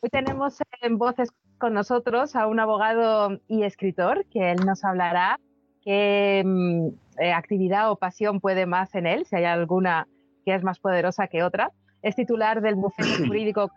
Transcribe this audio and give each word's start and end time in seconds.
Hoy 0.00 0.10
tenemos 0.10 0.58
en 0.82 0.98
voces 0.98 1.30
con 1.58 1.74
nosotros 1.74 2.36
a 2.36 2.46
un 2.46 2.60
abogado 2.60 3.40
y 3.48 3.64
escritor 3.64 4.24
que 4.26 4.52
él 4.52 4.58
nos 4.64 4.84
hablará 4.84 5.40
qué 5.82 6.42
mm, 6.44 6.88
eh, 7.20 7.32
actividad 7.32 7.90
o 7.90 7.96
pasión 7.96 8.40
puede 8.40 8.66
más 8.66 8.94
en 8.94 9.06
él, 9.06 9.26
si 9.26 9.36
hay 9.36 9.44
alguna 9.44 10.06
que 10.44 10.54
es 10.54 10.62
más 10.62 10.78
poderosa 10.78 11.26
que 11.26 11.42
otra. 11.42 11.72
Es 12.02 12.14
titular 12.14 12.60
del 12.60 12.76
bufete 12.76 13.08
jurídico 13.26 13.70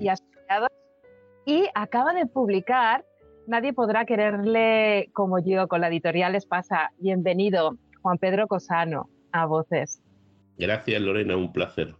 y 0.00 0.08
asociados 0.08 0.70
y 1.44 1.68
acaba 1.74 2.12
de 2.12 2.26
publicar 2.26 3.04
Nadie 3.46 3.72
podrá 3.72 4.04
quererle 4.06 5.08
como 5.12 5.38
yo 5.38 5.68
con 5.68 5.80
la 5.80 5.86
editorial 5.86 6.32
Les 6.32 6.44
pasa. 6.44 6.90
Bienvenido, 6.98 7.76
Juan 8.02 8.18
Pedro 8.18 8.48
Cosano, 8.48 9.08
a 9.30 9.46
Voces. 9.46 10.02
Gracias, 10.58 11.00
Lorena, 11.00 11.36
un 11.36 11.52
placer. 11.52 11.94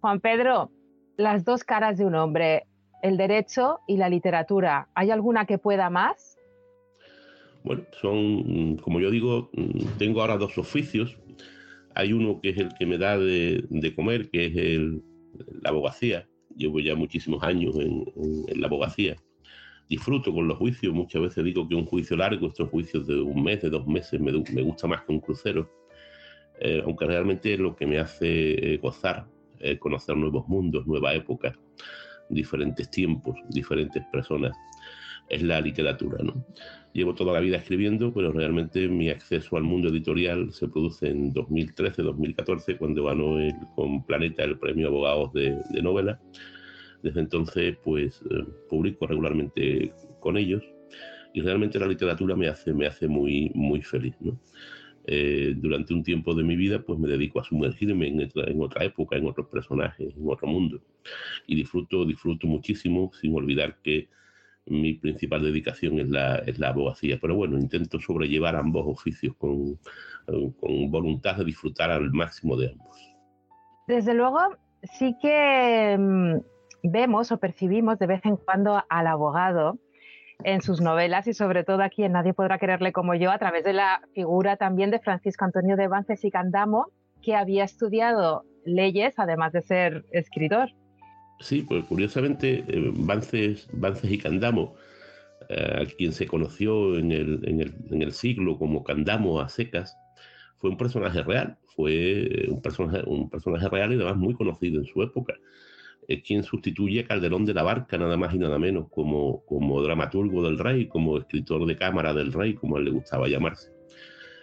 Juan 0.00 0.20
Pedro, 0.20 0.70
las 1.16 1.44
dos 1.44 1.64
caras 1.64 1.98
de 1.98 2.04
un 2.04 2.14
hombre, 2.14 2.64
el 3.02 3.16
derecho 3.16 3.80
y 3.86 3.96
la 3.96 4.08
literatura. 4.08 4.88
¿Hay 4.94 5.10
alguna 5.10 5.46
que 5.46 5.58
pueda 5.58 5.90
más? 5.90 6.38
Bueno, 7.64 7.84
son, 8.00 8.76
como 8.78 9.00
yo 9.00 9.10
digo, 9.10 9.50
tengo 9.98 10.20
ahora 10.20 10.36
dos 10.36 10.58
oficios. 10.58 11.16
Hay 11.94 12.12
uno 12.12 12.40
que 12.40 12.50
es 12.50 12.58
el 12.58 12.74
que 12.74 12.86
me 12.86 12.98
da 12.98 13.18
de, 13.18 13.92
comer, 13.94 14.30
que 14.30 14.46
es 14.46 14.80
la 15.62 15.70
abogacía. 15.70 16.26
Llevo 16.56 16.80
ya 16.80 16.94
muchísimos 16.94 17.42
años 17.42 17.76
en 17.76 18.60
la 18.60 18.66
abogacía 18.66 19.16
disfruto 19.92 20.32
con 20.32 20.48
los 20.48 20.56
juicios. 20.56 20.94
Muchas 20.94 21.20
veces 21.20 21.44
digo 21.44 21.68
que 21.68 21.74
un 21.74 21.84
juicio 21.84 22.16
largo, 22.16 22.46
estos 22.46 22.70
juicios 22.70 23.06
de 23.06 23.20
un 23.20 23.42
mes, 23.42 23.60
de 23.60 23.68
dos 23.68 23.86
meses, 23.86 24.18
me, 24.20 24.32
gusta 24.62 24.86
más 24.86 25.02
que 25.02 25.12
un 25.12 25.20
crucero. 25.20 25.68
Eh, 26.60 26.80
aunque 26.82 27.04
realmente 27.04 27.58
lo 27.58 27.76
que 27.76 27.86
me 27.86 27.98
hace 27.98 28.74
eh, 28.74 28.78
gozar 28.78 29.26
es 29.62 29.78
conocer 29.78 30.16
nuevos 30.16 30.46
mundos, 30.48 30.86
nueva 30.86 31.14
época, 31.14 31.58
diferentes 32.28 32.90
tiempos, 32.90 33.36
diferentes 33.48 34.02
personas. 34.12 34.56
Es 35.28 35.42
la 35.42 35.60
literatura, 35.60 36.18
¿no? 36.22 36.44
Llevo 36.92 37.14
toda 37.14 37.32
la 37.32 37.40
vida 37.40 37.56
escribiendo, 37.56 38.12
pero 38.12 38.32
realmente 38.32 38.86
mi 38.88 39.08
acceso 39.08 39.56
al 39.56 39.62
mundo 39.62 39.88
editorial 39.88 40.52
se 40.52 40.68
produce 40.68 41.08
en 41.08 41.32
2013-2014, 41.32 42.76
cuando 42.76 43.04
ganó 43.04 43.38
el, 43.38 43.54
con 43.74 44.04
Planeta 44.04 44.44
el 44.44 44.58
premio 44.58 44.88
Abogados 44.88 45.32
de, 45.32 45.58
de 45.70 45.82
novela 45.82 46.20
desde 47.02 47.20
entonces, 47.20 47.76
pues 47.82 48.22
eh, 48.30 48.44
publico 48.68 49.06
regularmente 49.06 49.92
con 50.20 50.36
ellos 50.36 50.62
y 51.34 51.40
realmente 51.40 51.78
la 51.78 51.86
literatura 51.86 52.36
me 52.36 52.48
hace, 52.48 52.72
me 52.72 52.86
hace 52.86 53.08
muy, 53.08 53.50
muy 53.54 53.82
feliz. 53.82 54.14
Eh, 55.04 55.54
durante 55.56 55.92
un 55.92 56.04
tiempo 56.04 56.34
de 56.34 56.44
mi 56.44 56.54
vida, 56.54 56.80
pues 56.80 56.98
me 56.98 57.08
dedico 57.08 57.40
a 57.40 57.44
sumergirme 57.44 58.08
en 58.08 58.62
otra, 58.62 58.84
época, 58.84 59.16
en 59.16 59.26
otros 59.26 59.48
personajes, 59.48 60.14
en 60.16 60.28
otro 60.28 60.46
mundo. 60.46 60.80
Y 61.46 61.56
disfruto, 61.56 62.04
disfruto 62.04 62.46
muchísimo, 62.46 63.10
sin 63.20 63.34
olvidar 63.34 63.78
que 63.82 64.08
mi 64.66 64.94
principal 64.94 65.42
dedicación 65.42 65.98
es 65.98 66.08
la, 66.08 66.36
es 66.36 66.58
la 66.60 66.68
abogacía. 66.68 67.18
Pero 67.20 67.34
bueno, 67.34 67.58
intento 67.58 67.98
sobrellevar 68.00 68.54
ambos 68.54 68.84
oficios 68.86 69.34
con, 69.36 69.78
con 70.26 70.90
voluntad 70.90 71.36
de 71.36 71.46
disfrutar 71.46 71.90
al 71.90 72.12
máximo 72.12 72.56
de 72.56 72.70
ambos. 72.70 72.96
Desde 73.88 74.14
luego, 74.14 74.38
sí 74.84 75.16
que 75.20 75.96
mm, 75.98 76.36
vemos 76.84 77.32
o 77.32 77.38
percibimos 77.38 77.98
de 77.98 78.06
vez 78.06 78.24
en 78.24 78.36
cuando 78.36 78.82
al 78.88 79.06
abogado 79.08 79.78
en 80.44 80.62
sus 80.62 80.80
novelas 80.80 81.26
y 81.26 81.34
sobre 81.34 81.64
todo 81.64 81.82
aquí 81.82 82.04
en 82.04 82.12
Nadie 82.12 82.34
podrá 82.34 82.58
quererle 82.58 82.92
como 82.92 83.14
yo 83.14 83.30
a 83.30 83.38
través 83.38 83.64
de 83.64 83.72
la 83.72 84.02
figura 84.14 84.56
también 84.56 84.90
de 84.90 85.00
Francisco 85.00 85.44
Antonio 85.44 85.76
de 85.76 85.88
Bances 85.88 86.24
y 86.24 86.30
Candamo, 86.30 86.86
que 87.22 87.34
había 87.34 87.64
estudiado 87.64 88.44
leyes 88.64 89.14
además 89.18 89.52
de 89.52 89.62
ser 89.62 90.04
escritor. 90.12 90.70
Sí, 91.40 91.62
pues 91.62 91.84
curiosamente 91.84 92.64
eh, 92.68 92.92
Bances, 92.94 93.68
y 94.02 94.18
Candamo, 94.18 94.74
eh, 95.48 95.86
quien 95.98 96.12
se 96.12 96.26
conoció 96.26 96.96
en 96.96 97.12
el, 97.12 97.40
en, 97.48 97.60
el, 97.60 97.74
en 97.90 98.02
el 98.02 98.12
siglo 98.12 98.58
como 98.58 98.84
Candamo 98.84 99.40
a 99.40 99.48
secas, 99.48 99.96
fue 100.58 100.70
un 100.70 100.76
personaje 100.76 101.22
real, 101.22 101.58
fue 101.74 102.46
un 102.48 102.62
personaje, 102.62 103.02
un 103.06 103.28
personaje 103.28 103.68
real 103.68 103.92
y 103.92 103.96
además 103.96 104.16
muy 104.16 104.34
conocido 104.34 104.78
en 104.78 104.86
su 104.86 105.02
época 105.02 105.34
es 106.08 106.22
quien 106.22 106.42
sustituye 106.42 107.00
a 107.00 107.06
Calderón 107.06 107.44
de 107.44 107.54
la 107.54 107.62
Barca, 107.62 107.96
nada 107.96 108.16
más 108.16 108.34
y 108.34 108.38
nada 108.38 108.58
menos, 108.58 108.88
como, 108.90 109.44
como 109.44 109.82
dramaturgo 109.82 110.42
del 110.42 110.58
rey, 110.58 110.86
como 110.88 111.18
escritor 111.18 111.64
de 111.66 111.76
cámara 111.76 112.12
del 112.12 112.32
rey, 112.32 112.54
como 112.54 112.78
él 112.78 112.84
le 112.84 112.90
gustaba 112.90 113.28
llamarse. 113.28 113.70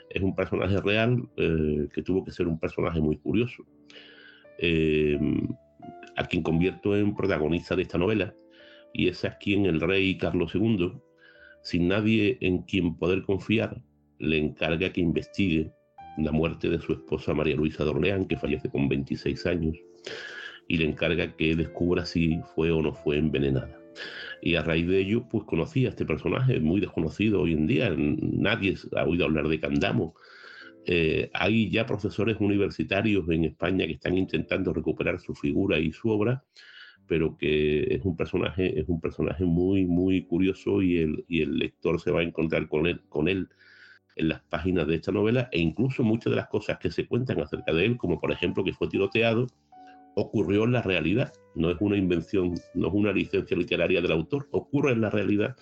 Es 0.10 0.22
un 0.22 0.36
personaje 0.36 0.80
real 0.82 1.28
eh, 1.38 1.88
que 1.94 2.02
tuvo 2.02 2.24
que 2.24 2.32
ser 2.32 2.48
un 2.48 2.60
personaje 2.60 3.00
muy 3.00 3.18
curioso, 3.18 3.64
eh, 4.58 5.20
a 6.16 6.26
quien 6.26 6.44
convierto 6.44 6.96
en 6.96 7.16
protagonista 7.16 7.76
de 7.76 7.84
esta 7.84 7.98
novela, 7.98 8.34
y 8.94 9.08
es 9.08 9.24
a 9.26 9.38
quien 9.38 9.66
el 9.66 9.80
rey 9.80 10.18
Carlos 10.18 10.56
II, 10.56 10.94
sin 11.62 11.90
nadie 11.90 12.38
en 12.42 12.64
quien 12.64 12.96
poder 12.96 13.24
confiar, 13.24 13.82
le 14.18 14.38
encarga 14.38 14.92
que 14.92 15.02
investigue 15.02 15.72
la 16.18 16.32
muerte 16.32 16.70
de 16.70 16.80
su 16.80 16.94
esposa 16.94 17.34
María 17.34 17.56
Luisa 17.56 17.84
de 17.84 17.92
Orleán, 17.92 18.26
que 18.26 18.38
fallece 18.38 18.70
con 18.70 18.90
26 18.90 19.46
años 19.46 19.78
y 20.70 20.78
le 20.78 20.86
encarga 20.86 21.36
que 21.36 21.56
descubra 21.56 22.06
si 22.06 22.40
fue 22.56 22.72
o 22.72 22.82
no 22.82 22.94
fue 22.94 23.18
envenenada. 23.18 23.76
Y 24.42 24.56
a 24.56 24.62
raíz 24.62 24.88
de 24.88 25.00
ello, 25.00 25.28
pues 25.28 25.44
conocí 25.44 25.86
a 25.86 25.90
este 25.90 26.06
personaje 26.06 26.60
muy 26.60 26.80
desconocido 26.80 27.42
hoy 27.42 27.54
en 27.54 27.68
día. 27.68 27.94
Nadie 27.98 28.76
ha 28.96 29.04
oído 29.04 29.26
hablar 29.26 29.48
de 29.48 29.60
Candamo. 29.60 30.14
Eh, 30.86 31.32
hay 31.34 31.72
ya 31.72 31.88
profesores 31.88 32.38
universitarios 32.40 33.28
en 33.30 33.46
España 33.46 33.88
que 33.88 33.94
están 33.94 34.16
intentando 34.18 34.72
recuperar 34.72 35.20
su 35.20 35.34
figura 35.34 35.80
y 35.80 35.92
su 35.92 36.10
obra, 36.10 36.46
pero 37.08 37.36
que 37.36 37.96
es 37.96 38.06
un 38.06 38.16
personaje, 38.16 38.80
es 38.80 38.88
un 38.88 39.02
personaje 39.02 39.46
muy, 39.46 39.86
muy 39.86 40.24
curioso 40.24 40.84
y 40.84 40.98
el, 40.98 41.26
y 41.28 41.42
el 41.42 41.58
lector 41.58 42.00
se 42.00 42.12
va 42.12 42.20
a 42.20 42.24
encontrar 42.24 42.70
con 42.70 42.86
él, 42.86 43.02
con 43.10 43.28
él 43.28 43.50
en 44.16 44.30
las 44.30 44.42
páginas 44.42 44.86
de 44.86 44.96
esta 44.96 45.12
novela 45.12 45.50
e 45.52 45.60
incluso 45.60 46.04
muchas 46.04 46.30
de 46.30 46.38
las 46.38 46.48
cosas 46.48 46.78
que 46.78 46.92
se 46.92 47.08
cuentan 47.08 47.42
acerca 47.42 47.74
de 47.74 47.86
él, 47.86 47.98
como 47.98 48.20
por 48.20 48.32
ejemplo 48.32 48.64
que 48.64 48.74
fue 48.74 48.88
tiroteado, 48.88 49.48
ocurrió 50.16 50.64
en 50.64 50.74
la 50.74 50.82
realidad, 50.82 51.34
no 51.56 51.70
es 51.72 51.78
una 51.80 51.98
invención, 51.98 52.56
no 52.74 52.88
es 52.88 52.94
una 52.94 53.12
licencia 53.12 53.56
literaria 53.56 54.02
del 54.02 54.12
autor, 54.12 54.48
ocurre 54.52 54.92
en 54.92 55.02
la 55.02 55.10
realidad, 55.10 55.56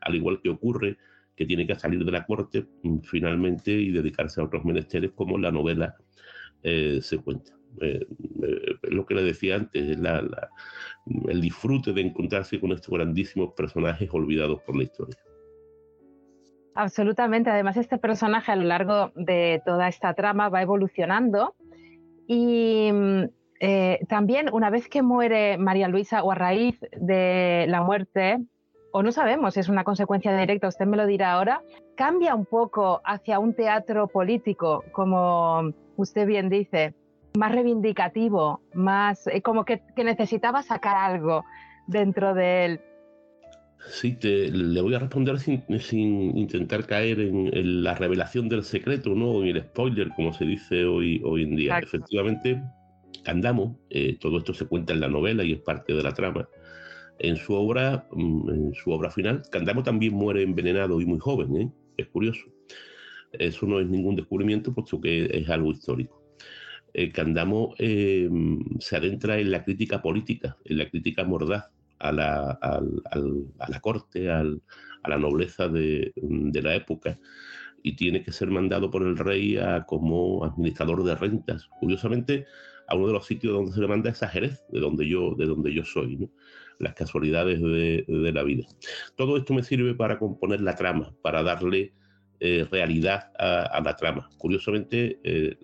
al 0.00 0.14
igual 0.14 0.40
que 0.42 0.50
ocurre 0.50 0.98
que 1.36 1.46
tiene 1.46 1.66
que 1.66 1.74
salir 1.74 2.04
de 2.04 2.12
la 2.12 2.24
corte 2.26 2.66
mm, 2.82 2.98
finalmente 3.00 3.72
y 3.72 3.90
dedicarse 3.90 4.40
a 4.40 4.44
otros 4.44 4.64
menesteres 4.64 5.12
como 5.12 5.38
la 5.38 5.50
novela 5.50 5.96
eh, 6.62 7.00
se 7.02 7.18
cuenta. 7.18 7.52
Eh, 7.80 8.06
eh, 8.42 8.74
lo 8.82 9.04
que 9.04 9.14
le 9.14 9.22
decía 9.22 9.56
antes, 9.56 9.98
el 11.28 11.40
disfrute 11.40 11.92
de 11.92 12.02
encontrarse 12.02 12.60
con 12.60 12.72
estos 12.72 12.94
grandísimos 12.94 13.52
personajes 13.54 14.08
olvidados 14.12 14.62
por 14.62 14.76
la 14.76 14.84
historia. 14.84 15.16
Absolutamente. 16.76 17.50
Además, 17.50 17.76
este 17.76 17.98
personaje 17.98 18.52
a 18.52 18.56
lo 18.56 18.64
largo 18.64 19.12
de 19.16 19.60
toda 19.64 19.88
esta 19.88 20.14
trama 20.14 20.48
va 20.48 20.62
evolucionando 20.62 21.54
y 22.26 22.90
mm, 22.92 23.24
eh, 23.60 24.00
también 24.08 24.48
una 24.52 24.70
vez 24.70 24.88
que 24.88 25.02
muere 25.02 25.58
María 25.58 25.88
Luisa 25.88 26.22
o 26.22 26.32
a 26.32 26.34
raíz 26.34 26.78
de 26.96 27.66
la 27.68 27.82
muerte, 27.82 28.38
o 28.92 29.02
no 29.02 29.12
sabemos 29.12 29.54
si 29.54 29.60
es 29.60 29.68
una 29.68 29.84
consecuencia 29.84 30.36
directa, 30.36 30.68
usted 30.68 30.86
me 30.86 30.96
lo 30.96 31.06
dirá 31.06 31.32
ahora, 31.32 31.62
cambia 31.96 32.34
un 32.34 32.46
poco 32.46 33.00
hacia 33.04 33.38
un 33.38 33.54
teatro 33.54 34.08
político, 34.08 34.84
como 34.92 35.72
usted 35.96 36.26
bien 36.26 36.48
dice, 36.48 36.94
más 37.36 37.52
reivindicativo, 37.52 38.60
más 38.74 39.26
eh, 39.26 39.42
como 39.42 39.64
que, 39.64 39.82
necesitaba 39.96 40.62
sacar 40.62 40.96
algo 40.96 41.44
dentro 41.86 42.34
de 42.34 42.64
él. 42.64 42.80
Sí, 43.88 44.14
te, 44.14 44.50
le 44.50 44.80
voy 44.80 44.94
a 44.94 44.98
responder 44.98 45.38
sin, 45.38 46.38
intentar 46.38 46.86
caer 46.86 47.20
en, 47.20 47.82
la 47.82 47.94
revelación 47.94 48.48
del 48.48 48.64
secreto, 48.64 49.10
¿no? 49.14 49.42
En 49.42 49.48
el 49.48 49.62
spoiler, 49.62 50.08
como 50.16 50.32
se 50.32 50.44
dice 50.46 50.84
hoy, 50.86 51.20
hoy 51.24 51.42
en 51.42 51.56
día. 51.56 51.78
Efectivamente, 51.78 52.62
Candamo, 53.22 53.78
eh, 53.90 54.16
todo 54.18 54.38
esto 54.38 54.54
se 54.54 54.66
cuenta 54.66 54.92
en 54.92 55.00
la 55.00 55.08
novela 55.08 55.44
y 55.44 55.52
es 55.52 55.60
parte 55.60 55.94
de 55.94 56.02
la 56.02 56.12
trama. 56.12 56.48
En 57.18 57.36
su 57.36 57.54
obra, 57.54 58.06
mm, 58.10 58.50
en 58.50 58.74
su 58.74 58.90
obra 58.90 59.10
final, 59.10 59.42
Candamo 59.50 59.82
también 59.82 60.14
muere 60.14 60.42
envenenado 60.42 61.00
y 61.00 61.06
muy 61.06 61.18
joven, 61.18 61.56
¿eh? 61.56 61.72
es 61.96 62.08
curioso. 62.08 62.44
Eso 63.32 63.66
no 63.66 63.80
es 63.80 63.88
ningún 63.88 64.16
descubrimiento, 64.16 64.72
puesto 64.74 65.00
que 65.00 65.26
es 65.32 65.48
algo 65.48 65.72
histórico. 65.72 66.22
Eh, 66.92 67.10
Candamo 67.10 67.74
se 67.76 68.96
adentra 68.96 69.38
en 69.38 69.50
la 69.50 69.64
crítica 69.64 70.00
política, 70.00 70.56
en 70.64 70.78
la 70.78 70.88
crítica 70.88 71.24
mordaz 71.24 71.70
a 71.98 72.12
la, 72.12 73.80
corte, 73.80 74.30
a 74.30 74.44
la 74.44 75.18
nobleza 75.18 75.68
de, 75.68 76.12
la 76.62 76.74
época, 76.74 77.18
y 77.82 77.96
tiene 77.96 78.22
que 78.22 78.32
ser 78.32 78.48
mandado 78.48 78.90
por 78.90 79.02
el 79.02 79.16
rey 79.16 79.58
como 79.86 80.44
administrador 80.44 81.02
de 81.02 81.16
rentas. 81.16 81.68
Curiosamente, 81.80 82.46
a 82.88 82.94
uno 82.96 83.08
de 83.08 83.12
los 83.14 83.26
sitios 83.26 83.52
donde 83.52 83.72
se 83.72 83.80
le 83.80 83.88
manda 83.88 84.12
Jerez, 84.12 84.62
de 84.68 84.80
donde 84.80 85.08
yo, 85.08 85.34
de 85.34 85.46
donde 85.46 85.72
yo 85.72 85.84
soy, 85.84 86.28
las 86.78 86.94
casualidades 86.94 87.60
de, 87.60 88.04
de, 88.06 88.32
la 88.32 88.42
vida. 88.42 88.66
Todo 89.16 89.36
esto 89.36 89.54
me 89.54 89.62
sirve 89.62 89.94
para 89.94 90.18
componer 90.18 90.60
la 90.60 90.74
trama, 90.74 91.14
para 91.22 91.42
darle 91.42 91.92
eh, 92.40 92.66
realidad 92.70 93.30
a, 93.38 93.80
la 93.82 93.96
trama. 93.96 94.28
Curiosamente, 94.38 95.18
eh, 95.22 95.56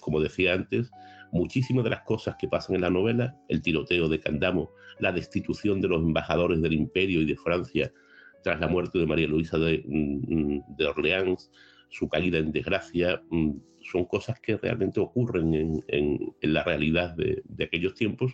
como 0.00 0.20
decía 0.20 0.52
antes, 0.52 0.90
muchísimas 1.32 1.84
de 1.84 1.90
las 1.90 2.02
cosas 2.02 2.36
que 2.38 2.48
pasan 2.48 2.76
en 2.76 2.82
la 2.82 2.90
novela, 2.90 3.36
el 3.48 3.62
tiroteo 3.62 4.08
de 4.08 4.20
Candamo, 4.20 4.70
la 5.00 5.10
destitución 5.10 5.80
de 5.80 5.88
los 5.88 6.02
embajadores 6.02 6.60
del 6.60 6.74
imperio 6.74 7.22
y 7.22 7.24
de 7.24 7.36
Francia 7.36 7.92
tras 8.44 8.60
la 8.60 8.68
muerte 8.68 8.98
de 8.98 9.06
María 9.06 9.26
Luisa 9.26 9.58
de, 9.58 9.82
mm, 9.86 10.76
de 10.76 10.86
Orleans, 10.86 11.50
su 11.90 12.08
caída 12.08 12.38
en 12.38 12.52
desgracia, 12.52 13.22
mm, 13.30 13.52
son 13.82 14.04
cosas 14.04 14.40
que 14.40 14.56
realmente 14.56 15.00
ocurren 15.00 15.82
en, 15.88 16.34
la 16.42 16.62
realidad 16.62 17.14
de, 17.14 17.42
aquellos 17.64 17.94
tiempos 17.94 18.32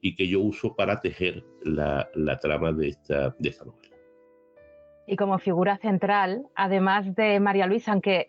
y 0.00 0.14
que 0.16 0.28
yo 0.28 0.40
uso 0.40 0.74
para 0.76 1.00
tejer 1.00 1.44
la, 1.62 2.08
trama 2.40 2.72
de 2.72 2.88
esta, 2.88 3.34
de 3.38 3.48
esta 3.48 3.64
novela. 3.64 3.88
Y 5.06 5.16
como 5.16 5.38
figura 5.38 5.76
central, 5.78 6.46
además 6.54 7.14
de 7.14 7.40
María 7.40 7.66
Luisa, 7.66 7.92
aunque 7.92 8.28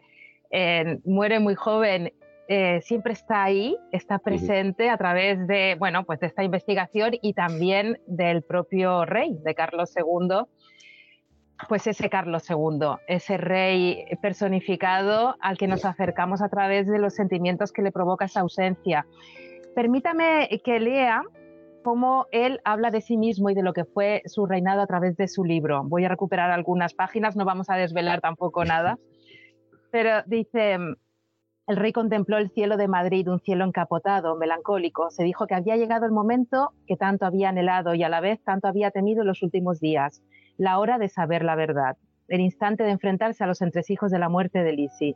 eh, 0.51 0.99
muere 1.05 1.39
muy 1.39 1.55
joven 1.55 2.11
eh, 2.47 2.79
siempre 2.81 3.13
está 3.13 3.43
ahí, 3.43 3.75
está 3.91 4.19
presente 4.19 4.89
a 4.89 4.97
través 4.97 5.47
de, 5.47 5.75
bueno, 5.79 6.03
pues 6.03 6.19
de 6.19 6.27
esta 6.27 6.43
investigación 6.43 7.13
y 7.19 7.33
también 7.33 7.99
del 8.05 8.43
propio 8.43 9.03
rey, 9.03 9.39
de 9.43 9.55
Carlos 9.55 9.91
II, 9.95 10.45
pues 11.67 11.87
ese 11.87 12.09
Carlos 12.09 12.49
II, 12.49 12.97
ese 13.07 13.37
rey 13.37 14.05
personificado 14.21 15.35
al 15.39 15.57
que 15.57 15.67
nos 15.67 15.85
acercamos 15.85 16.41
a 16.41 16.49
través 16.49 16.87
de 16.87 16.99
los 16.99 17.13
sentimientos 17.13 17.71
que 17.71 17.81
le 17.81 17.91
provoca 17.91 18.25
esa 18.25 18.41
ausencia. 18.41 19.05
Permítame 19.73 20.49
que 20.63 20.79
lea 20.79 21.23
cómo 21.83 22.25
él 22.31 22.61
habla 22.63 22.91
de 22.91 23.01
sí 23.01 23.15
mismo 23.15 23.49
y 23.49 23.53
de 23.53 23.61
lo 23.61 23.73
que 23.73 23.85
fue 23.85 24.23
su 24.25 24.45
reinado 24.45 24.81
a 24.81 24.87
través 24.87 25.17
de 25.17 25.27
su 25.27 25.43
libro. 25.43 25.83
Voy 25.83 26.03
a 26.03 26.09
recuperar 26.09 26.51
algunas 26.51 26.93
páginas, 26.93 27.35
no 27.35 27.45
vamos 27.45 27.69
a 27.69 27.75
desvelar 27.75 28.21
tampoco 28.21 28.65
nada, 28.65 28.97
pero 29.91 30.23
dice, 30.25 30.77
el 31.67 31.77
rey 31.77 31.93
contempló 31.93 32.37
el 32.37 32.49
cielo 32.51 32.77
de 32.77 32.87
Madrid, 32.87 33.27
un 33.27 33.39
cielo 33.39 33.65
encapotado, 33.65 34.35
melancólico. 34.35 35.09
Se 35.09 35.23
dijo 35.23 35.47
que 35.47 35.55
había 35.55 35.77
llegado 35.77 36.05
el 36.05 36.11
momento 36.11 36.71
que 36.85 36.97
tanto 36.97 37.25
había 37.25 37.49
anhelado 37.49 37.93
y 37.95 38.03
a 38.03 38.09
la 38.09 38.19
vez 38.19 38.43
tanto 38.43 38.67
había 38.67 38.91
temido 38.91 39.21
en 39.21 39.27
los 39.27 39.41
últimos 39.41 39.79
días, 39.79 40.21
la 40.57 40.79
hora 40.79 40.97
de 40.97 41.09
saber 41.09 41.43
la 41.43 41.55
verdad, 41.55 41.97
el 42.27 42.41
instante 42.41 42.83
de 42.83 42.91
enfrentarse 42.91 43.43
a 43.43 43.47
los 43.47 43.61
entresijos 43.61 44.11
de 44.11 44.19
la 44.19 44.29
muerte 44.29 44.63
de 44.63 44.73
Lisi. 44.73 45.15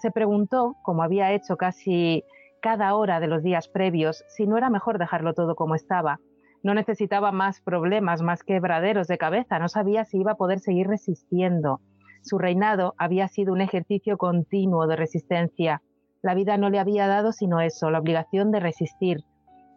Se 0.00 0.10
preguntó, 0.10 0.76
como 0.82 1.02
había 1.02 1.32
hecho 1.32 1.56
casi 1.56 2.24
cada 2.60 2.94
hora 2.94 3.20
de 3.20 3.28
los 3.28 3.42
días 3.42 3.68
previos, 3.68 4.24
si 4.28 4.46
no 4.46 4.56
era 4.56 4.70
mejor 4.70 4.98
dejarlo 4.98 5.34
todo 5.34 5.54
como 5.54 5.74
estaba. 5.74 6.20
No 6.62 6.74
necesitaba 6.74 7.30
más 7.32 7.60
problemas, 7.60 8.22
más 8.22 8.42
quebraderos 8.42 9.06
de 9.06 9.18
cabeza, 9.18 9.58
no 9.58 9.68
sabía 9.68 10.04
si 10.04 10.18
iba 10.18 10.32
a 10.32 10.36
poder 10.36 10.58
seguir 10.58 10.88
resistiendo. 10.88 11.80
Su 12.22 12.38
reinado 12.38 12.94
había 12.98 13.28
sido 13.28 13.52
un 13.52 13.60
ejercicio 13.60 14.18
continuo 14.18 14.86
de 14.86 14.96
resistencia, 14.96 15.82
la 16.20 16.34
vida 16.34 16.56
no 16.56 16.68
le 16.68 16.80
había 16.80 17.06
dado 17.06 17.32
sino 17.32 17.60
eso, 17.60 17.90
la 17.90 18.00
obligación 18.00 18.50
de 18.50 18.58
resistir, 18.58 19.24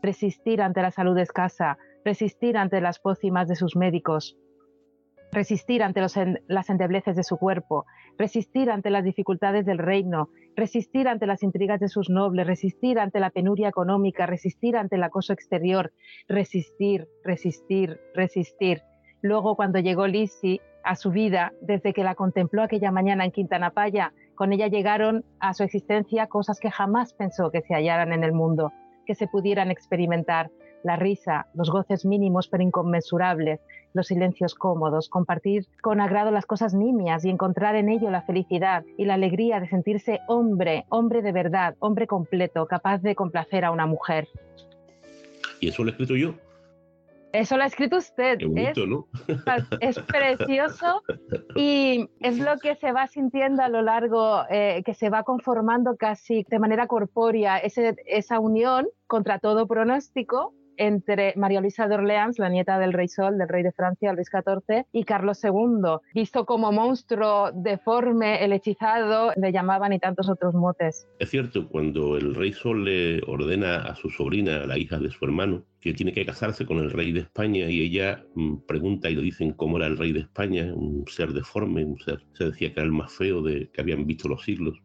resistir 0.02 0.62
ante 0.62 0.82
la 0.82 0.90
salud 0.90 1.18
escasa, 1.20 1.78
resistir 2.04 2.58
ante 2.58 2.82
las 2.82 3.00
pócimas 3.00 3.48
de 3.48 3.56
sus 3.56 3.76
médicos, 3.76 4.36
resistir 5.32 5.82
ante 5.84 6.02
las 6.02 6.70
endebleces 6.70 7.16
de 7.16 7.24
su 7.24 7.38
cuerpo, 7.38 7.86
resistir 8.18 8.70
ante 8.70 8.90
las 8.90 9.04
dificultades 9.04 9.66
del 9.66 9.78
reino, 9.78 10.30
resistir 10.56 11.08
ante 11.08 11.26
las 11.26 11.44
intrigas 11.44 11.80
de 11.80 11.88
sus 11.88 12.10
nobles, 12.10 12.46
resistir 12.46 13.00
ante 13.00 13.20
la 13.20 13.30
penuria 13.30 13.70
económica, 13.70 14.26
resistir 14.26 14.76
ante 14.76 14.98
el 14.98 15.04
acoso 15.04 15.34
exterior, 15.34 15.94
resistir, 16.28 17.08
resistir, 17.24 18.00
resistir. 18.14 18.82
Luego, 19.22 19.56
cuando 19.56 19.80
llegó 19.80 20.08
Lisi 20.08 20.60
a 20.84 20.96
su 20.96 21.12
vida, 21.12 21.54
desde 21.62 21.94
que 21.94 22.04
la 22.04 22.16
contempló 22.16 22.64
aquella 22.64 22.92
mañana 22.92 23.24
en 23.24 23.32
Quintana 23.32 23.72
Paya, 23.72 24.14
con 24.36 24.52
ella 24.52 24.68
llegaron 24.68 25.24
a 25.40 25.54
su 25.54 25.64
existencia 25.64 26.28
cosas 26.28 26.60
que 26.60 26.72
jamás 26.72 27.14
pensó 27.14 27.52
que 27.52 27.62
se 27.62 27.76
hallaran 27.76 28.12
en 28.12 28.24
el 28.24 28.34
mundo, 28.34 28.74
que 29.06 29.16
se 29.16 29.28
pudieran 29.28 29.70
experimentar, 29.70 30.50
la 30.84 30.96
risa, 30.96 31.48
los 31.54 31.70
goces 31.70 32.06
mínimos 32.06 32.48
pero 32.48 32.64
inconmensurables, 32.64 33.60
los 33.94 34.08
silencios 34.08 34.56
cómodos, 34.56 35.10
compartir 35.10 35.66
con 35.82 36.02
agrado 36.02 36.32
las 36.32 36.46
cosas 36.46 36.74
nimias 36.74 37.26
y 37.26 37.30
encontrar 37.30 37.76
en 37.76 37.90
ello 37.90 38.10
la 38.10 38.22
felicidad 38.22 38.84
y 38.98 39.06
la 39.06 39.16
alegría 39.16 39.60
de 39.60 39.68
sentirse 39.68 40.20
hombre, 40.28 40.86
hombre 40.90 41.22
de 41.22 41.32
verdad, 41.32 41.76
hombre 41.80 42.08
completo, 42.08 42.66
capaz 42.66 43.00
de 43.00 43.16
complacer 43.16 43.66
a 43.66 43.72
una 43.72 43.86
mujer. 43.86 44.28
¿Y 45.60 45.68
eso 45.68 45.84
lo 45.84 45.90
he 45.90 45.92
escrito 45.92 46.16
yo? 46.16 46.34
Eso 47.34 47.56
lo 47.56 47.64
ha 47.64 47.68
escrito 47.68 47.98
usted. 47.98 48.40
es, 49.80 50.00
precioso 50.00 51.02
y 51.56 52.10
es 52.20 52.40
lo 52.40 52.58
que 52.58 52.76
se 52.76 52.92
va 52.92 53.08
sintiendo 53.08 53.64
a 53.64 53.70
lo 53.70 53.82
largo, 53.82 54.44
eh, 54.50 54.82
que 54.86 54.94
se 54.94 55.10
va 55.10 55.24
conformando 55.24 55.96
casi 55.96 56.46
de 56.50 56.60
manera 56.60 56.88
corpórea, 56.88 57.58
esa 57.58 58.40
unión 58.40 58.88
contra 59.08 59.40
todo 59.40 59.68
pronóstico 59.68 60.54
entre 60.82 61.34
María 61.36 61.62
Luisa 61.62 61.88
de 61.88 61.94
Orleans, 61.94 62.40
la 62.40 62.50
nieta 62.50 62.80
del 62.80 62.92
rey 62.92 63.08
Sol, 63.08 63.38
del 63.38 63.48
rey 63.48 63.62
de 63.62 63.72
Francia, 63.72 64.14
Luis 64.14 64.30
XIV, 64.32 64.86
y 64.92 65.04
Carlos 65.04 65.44
II, 65.44 66.00
visto 66.16 66.44
como 66.48 66.72
monstruo 66.72 67.52
deforme, 67.54 68.44
el 68.44 68.52
hechizado, 68.52 69.32
le 69.36 69.52
llamaban 69.52 69.94
y 69.94 70.00
tantos 70.00 70.28
otros 70.28 70.56
motes. 70.56 71.08
Es 71.20 71.30
cierto, 71.30 71.70
cuando 71.70 72.18
el 72.18 72.34
rey 72.34 72.52
Sol 72.52 72.84
le 72.84 73.22
ordena 73.28 73.84
a 73.84 73.96
su 73.96 74.10
sobrina, 74.10 74.66
la 74.66 74.80
hija 74.80 74.98
de 74.98 75.12
su 75.12 75.24
hermano, 75.24 75.64
que 75.80 75.94
tiene 75.94 76.14
que 76.14 76.26
casarse 76.26 76.66
con 76.66 76.80
el 76.80 76.90
rey 76.90 77.12
de 77.12 77.20
España 77.20 77.70
y 77.70 77.82
ella 77.82 78.26
mm, 78.34 78.66
pregunta 78.66 79.08
y 79.08 79.16
le 79.16 79.22
dicen 79.22 79.54
cómo 79.54 79.78
era 79.78 79.86
el 79.86 80.00
rey 80.00 80.14
de 80.14 80.22
España, 80.22 80.74
un 80.74 81.06
ser 81.08 81.32
deforme, 81.32 81.86
un 81.86 82.00
ser, 82.00 82.24
se 82.34 82.46
decía 82.46 82.74
que 82.74 82.80
era 82.80 82.86
el 82.86 82.92
más 82.92 83.14
feo 83.14 83.44
de, 83.44 83.70
que 83.70 83.82
habían 83.82 84.08
visto 84.08 84.28
los 84.28 84.44
siglos. 84.44 84.82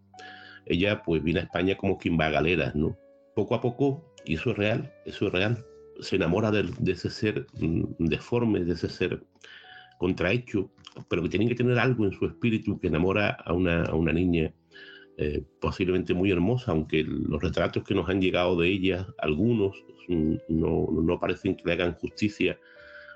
Ella 0.67 1.03
pues 1.03 1.23
viene 1.23 1.41
a 1.41 1.45
España 1.45 1.75
como 1.75 1.97
quien 1.97 2.21
va 2.21 2.27
a 2.27 2.31
galeras, 2.31 2.75
¿no? 2.75 2.99
Poco 3.35 3.55
a 3.55 3.63
poco, 3.63 4.13
y 4.27 4.35
eso 4.35 4.51
es 4.51 4.59
real, 4.59 4.93
eso 5.07 5.29
es 5.29 5.33
real, 5.33 5.65
se 6.01 6.17
enamora 6.17 6.51
de, 6.51 6.73
ese 6.91 7.11
ser 7.11 7.47
mm, 7.59 7.95
deforme, 7.99 8.65
de 8.65 8.75
ese 8.75 8.89
ser 8.89 9.25
contrahecho, 9.99 10.71
pero 11.09 11.23
que 11.23 11.29
tiene 11.29 11.49
que 11.49 11.55
tener 11.55 11.79
algo 11.79 12.05
en 12.05 12.13
su 12.13 12.27
espíritu 12.27 12.79
que 12.79 12.89
enamora 12.89 13.31
a 13.31 13.53
una, 13.53 13.85
a 13.85 13.95
una 13.95 14.13
niña 14.13 14.53
eh, 15.17 15.43
posiblemente 15.61 16.13
muy 16.15 16.31
hermosa, 16.31 16.73
aunque 16.73 17.03
los 17.03 17.43
retratos 17.43 17.85
que 17.85 17.95
nos 17.95 18.09
han 18.09 18.21
llegado 18.21 18.57
de 18.57 18.69
ella, 18.69 19.07
algunos, 19.19 19.85
mm, 20.09 20.35
no, 20.49 20.89
no 20.91 21.19
parecen 21.19 21.57
que 21.57 21.65
le 21.65 21.73
hagan 21.73 21.95
justicia 21.95 22.59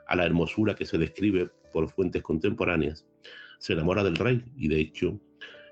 a 0.06 0.16
la 0.16 0.24
hermosura 0.24 0.74
que 0.74 0.86
se 0.86 0.98
describe 0.98 1.50
por 1.72 1.90
fuentes 1.90 2.22
contemporáneas. 2.22 3.06
Se 3.58 3.74
enamora 3.74 4.02
del 4.02 4.16
rey 4.16 4.42
y 4.56 4.68
de 4.68 4.80
hecho 4.80 5.20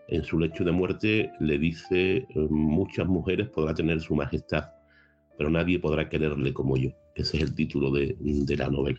en 0.08 0.24
su 0.24 0.38
lecho 0.38 0.64
de 0.64 0.72
muerte 0.72 1.32
le 1.40 1.58
dice 1.58 2.16
eh, 2.16 2.26
muchas 2.50 3.06
mujeres 3.06 3.48
podrá 3.48 3.74
tener 3.74 4.00
su 4.00 4.14
majestad 4.14 4.77
pero 5.38 5.50
nadie 5.50 5.78
podrá 5.78 6.08
quererle 6.08 6.52
como 6.52 6.76
yo. 6.76 6.90
Ese 7.14 7.36
es 7.36 7.44
el 7.44 7.54
título 7.54 7.92
de, 7.92 8.16
la 8.58 8.68
novela. 8.68 8.98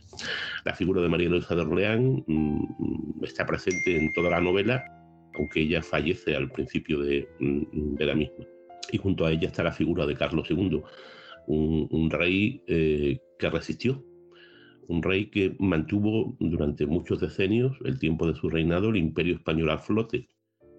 La 0.63 0.73
figura 0.73 1.01
de 1.01 1.09
María 1.09 1.29
Luisa 1.29 1.53
de 1.53 1.61
Orleán 1.61 2.23
mm, 2.25 3.23
está 3.23 3.45
presente 3.45 3.97
en 3.97 4.11
toda 4.13 4.29
la 4.29 4.39
novela, 4.39 4.85
aunque 5.35 5.61
ella 5.61 5.83
fallece 5.83 6.35
al 6.35 6.49
principio 6.49 7.01
de, 7.01 7.27
mm, 7.39 7.95
la 7.99 8.15
misma. 8.15 8.45
Y 8.91 8.97
junto 8.97 9.25
a 9.25 9.31
ella 9.31 9.49
está 9.49 9.63
la 9.63 9.73
figura 9.73 10.05
de 10.05 10.15
Carlos 10.15 10.49
II, 10.49 10.81
un, 11.47 12.09
rey 12.09 12.63
eh, 12.67 13.19
que 13.37 13.49
resistió, 13.49 14.03
un 14.87 15.03
rey 15.03 15.29
que 15.29 15.55
mantuvo 15.59 16.37
durante 16.39 16.85
muchos 16.85 17.19
decenios, 17.19 17.77
el 17.83 17.99
tiempo 17.99 18.25
de 18.25 18.35
su 18.35 18.49
reinado, 18.49 18.89
el 18.89 18.97
imperio 18.97 19.35
español 19.35 19.71
a 19.71 19.77
flote. 19.77 20.29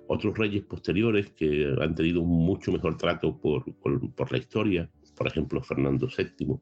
Otros 0.09 0.37
reyes 0.37 0.63
posteriores 0.63 1.31
que 1.33 1.73
han 1.81 1.95
tenido 1.95 2.23
un 2.23 2.31
mucho 2.45 2.73
mejor 2.73 2.97
trato 2.97 3.39
por, 3.39 3.65
por 3.77 4.33
la 4.33 4.39
historia, 4.39 4.91
por 5.21 5.29
ejemplo, 5.29 5.63
Fernando 5.63 6.09
VII 6.09 6.59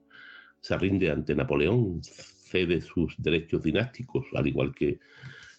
se 0.60 0.76
rinde 0.76 1.12
ante 1.12 1.32
Napoleón, 1.32 2.02
cede 2.02 2.80
sus 2.80 3.14
derechos 3.16 3.62
dinásticos, 3.62 4.26
al 4.34 4.48
igual 4.48 4.74
que, 4.74 4.98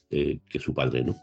eh, 0.10 0.42
que 0.50 0.60
su 0.60 0.74
padre, 0.74 1.06
¿no? 1.06 1.16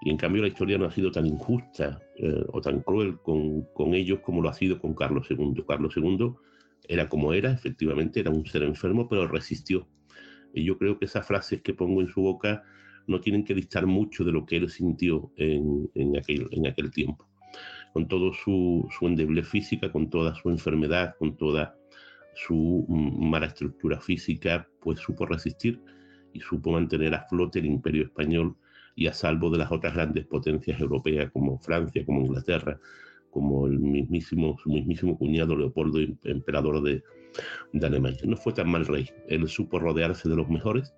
Y 0.00 0.08
en 0.08 0.16
cambio 0.16 0.40
la 0.40 0.48
historia 0.48 0.78
no 0.78 0.86
ha 0.86 0.90
sido 0.90 1.10
tan 1.10 1.26
injusta 1.26 2.00
eh, 2.16 2.42
o 2.48 2.62
tan 2.62 2.80
cruel 2.80 3.18
con, 3.18 3.66
con, 3.74 3.92
ellos 3.92 4.20
como 4.20 4.40
lo 4.40 4.48
ha 4.48 4.54
sido 4.54 4.80
con 4.80 4.94
Carlos 4.94 5.26
II. 5.28 5.62
Carlos 5.68 5.94
II 5.94 6.36
era 6.88 7.06
como 7.06 7.34
era, 7.34 7.52
efectivamente, 7.52 8.20
era 8.20 8.30
un 8.30 8.46
ser 8.46 8.62
enfermo, 8.62 9.06
pero 9.06 9.28
resistió. 9.28 9.86
Y 10.54 10.64
yo 10.64 10.78
creo 10.78 10.98
que 10.98 11.04
esas 11.04 11.26
frases 11.26 11.60
que 11.60 11.74
pongo 11.74 12.00
en 12.00 12.08
su 12.08 12.22
boca 12.22 12.64
no 13.06 13.20
tienen 13.20 13.44
que 13.44 13.54
distar 13.54 13.84
mucho 13.84 14.24
de 14.24 14.32
lo 14.32 14.46
que 14.46 14.56
él 14.56 14.70
sintió 14.70 15.30
en, 15.36 15.90
en, 15.94 16.16
aquel, 16.16 16.48
en 16.50 16.66
aquel 16.66 16.90
tiempo 16.90 17.29
con 17.92 18.08
toda 18.08 18.32
su, 18.44 18.86
su 18.90 19.06
endeble 19.06 19.42
física, 19.42 19.90
con 19.90 20.10
toda 20.10 20.34
su 20.34 20.50
enfermedad, 20.50 21.14
con 21.18 21.36
toda 21.36 21.76
su 22.34 22.84
mm, 22.88 23.28
mala 23.28 23.46
estructura 23.46 24.00
física, 24.00 24.68
pues 24.80 25.00
supo 25.00 25.26
resistir 25.26 25.80
y 26.32 26.40
supo 26.40 26.70
mantener 26.72 27.14
a 27.14 27.26
flote 27.28 27.58
el 27.58 27.66
imperio 27.66 28.04
español 28.04 28.56
y 28.94 29.06
a 29.06 29.12
salvo 29.12 29.50
de 29.50 29.58
las 29.58 29.72
otras 29.72 29.94
grandes 29.94 30.26
potencias 30.26 30.80
europeas 30.80 31.30
como 31.32 31.58
Francia, 31.58 32.04
como 32.04 32.20
Inglaterra, 32.20 32.78
como 33.30 33.66
el 33.66 33.78
mismísimo, 33.78 34.56
su 34.62 34.70
mismísimo 34.70 35.16
cuñado 35.16 35.56
Leopoldo, 35.56 35.98
emperador 36.24 36.82
de, 36.82 37.02
de 37.72 37.86
Alemania. 37.86 38.20
No 38.24 38.36
fue 38.36 38.52
tan 38.52 38.70
mal 38.70 38.86
rey, 38.86 39.08
él 39.28 39.48
supo 39.48 39.78
rodearse 39.78 40.28
de 40.28 40.36
los 40.36 40.48
mejores 40.48 40.94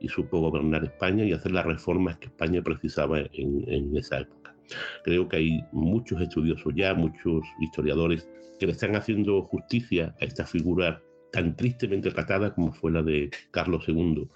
y 0.00 0.08
supo 0.08 0.40
gobernar 0.40 0.84
España 0.84 1.24
y 1.24 1.32
hacer 1.32 1.52
las 1.52 1.64
reformas 1.64 2.18
que 2.18 2.26
España 2.26 2.62
precisaba 2.62 3.20
en, 3.20 3.64
en 3.68 3.96
esa 3.96 4.20
época. 4.20 4.41
Creo 5.04 5.28
que 5.28 5.36
hay 5.36 5.64
muchos 5.72 6.20
estudiosos 6.20 6.72
ya, 6.74 6.94
muchos 6.94 7.42
historiadores 7.60 8.28
que 8.58 8.66
le 8.66 8.72
están 8.72 8.94
haciendo 8.96 9.42
justicia 9.42 10.14
a 10.20 10.24
esta 10.24 10.46
figura 10.46 11.00
tan 11.32 11.56
tristemente 11.56 12.10
tratada 12.10 12.54
como 12.54 12.72
fue 12.72 12.92
la 12.92 13.02
de 13.02 13.30
Carlos 13.50 13.84
II, 13.88 14.28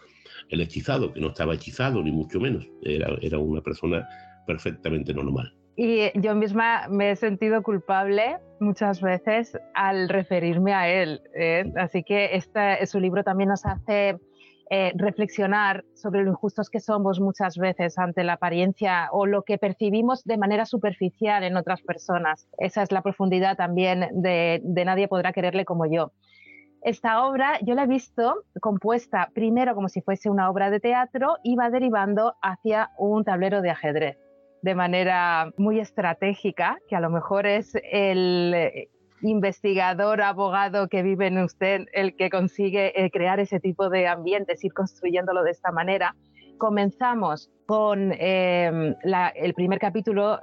el 0.48 0.60
hechizado, 0.60 1.12
que 1.12 1.20
no 1.20 1.28
estaba 1.28 1.54
hechizado 1.54 2.02
ni 2.02 2.10
mucho 2.10 2.40
menos, 2.40 2.66
era, 2.82 3.16
era 3.20 3.38
una 3.38 3.60
persona 3.60 4.08
perfectamente 4.46 5.12
normal. 5.12 5.54
Y 5.76 6.10
yo 6.18 6.34
misma 6.34 6.88
me 6.88 7.10
he 7.10 7.16
sentido 7.16 7.62
culpable 7.62 8.38
muchas 8.60 9.02
veces 9.02 9.58
al 9.74 10.08
referirme 10.08 10.72
a 10.72 10.88
él. 10.88 11.20
¿eh? 11.34 11.70
Así 11.76 12.02
que 12.02 12.34
este, 12.34 12.84
su 12.86 12.98
libro 12.98 13.22
también 13.22 13.50
nos 13.50 13.66
hace 13.66 14.18
eh, 14.68 14.92
reflexionar 14.96 15.84
sobre 15.94 16.24
lo 16.24 16.30
injustos 16.30 16.70
que 16.70 16.80
somos 16.80 17.20
muchas 17.20 17.56
veces 17.56 17.98
ante 17.98 18.24
la 18.24 18.34
apariencia 18.34 19.08
o 19.12 19.24
lo 19.24 19.42
que 19.42 19.58
percibimos 19.58 20.24
de 20.24 20.38
manera 20.38 20.66
superficial 20.66 21.44
en 21.44 21.56
otras 21.56 21.82
personas. 21.82 22.48
Esa 22.58 22.82
es 22.82 22.90
la 22.90 23.02
profundidad 23.02 23.56
también 23.56 24.08
de, 24.12 24.60
de 24.64 24.84
Nadie 24.84 25.08
podrá 25.08 25.32
quererle 25.32 25.64
como 25.64 25.86
yo. 25.86 26.12
Esta 26.82 27.24
obra 27.24 27.58
yo 27.62 27.74
la 27.74 27.84
he 27.84 27.86
visto 27.86 28.44
compuesta 28.60 29.30
primero 29.34 29.74
como 29.74 29.88
si 29.88 30.00
fuese 30.00 30.30
una 30.30 30.50
obra 30.50 30.70
de 30.70 30.80
teatro 30.80 31.36
y 31.42 31.56
va 31.56 31.70
derivando 31.70 32.34
hacia 32.42 32.90
un 32.98 33.24
tablero 33.24 33.62
de 33.62 33.70
ajedrez 33.70 34.18
de 34.62 34.74
manera 34.74 35.52
muy 35.58 35.78
estratégica, 35.78 36.78
que 36.88 36.96
a 36.96 37.00
lo 37.00 37.08
mejor 37.08 37.46
es 37.46 37.76
el 37.84 38.88
investigador, 39.22 40.20
abogado 40.20 40.88
que 40.88 41.02
vive 41.02 41.26
en 41.26 41.38
usted 41.38 41.86
el 41.92 42.16
que 42.16 42.30
consigue 42.30 42.92
eh, 42.94 43.10
crear 43.10 43.40
ese 43.40 43.60
tipo 43.60 43.88
de 43.88 44.06
ambientes, 44.06 44.64
ir 44.64 44.72
construyéndolo 44.72 45.42
de 45.42 45.50
esta 45.50 45.72
manera. 45.72 46.14
Comenzamos 46.58 47.50
con 47.66 48.12
em, 48.12 48.94
el 49.34 49.54
primer 49.54 49.78
capítulo, 49.78 50.40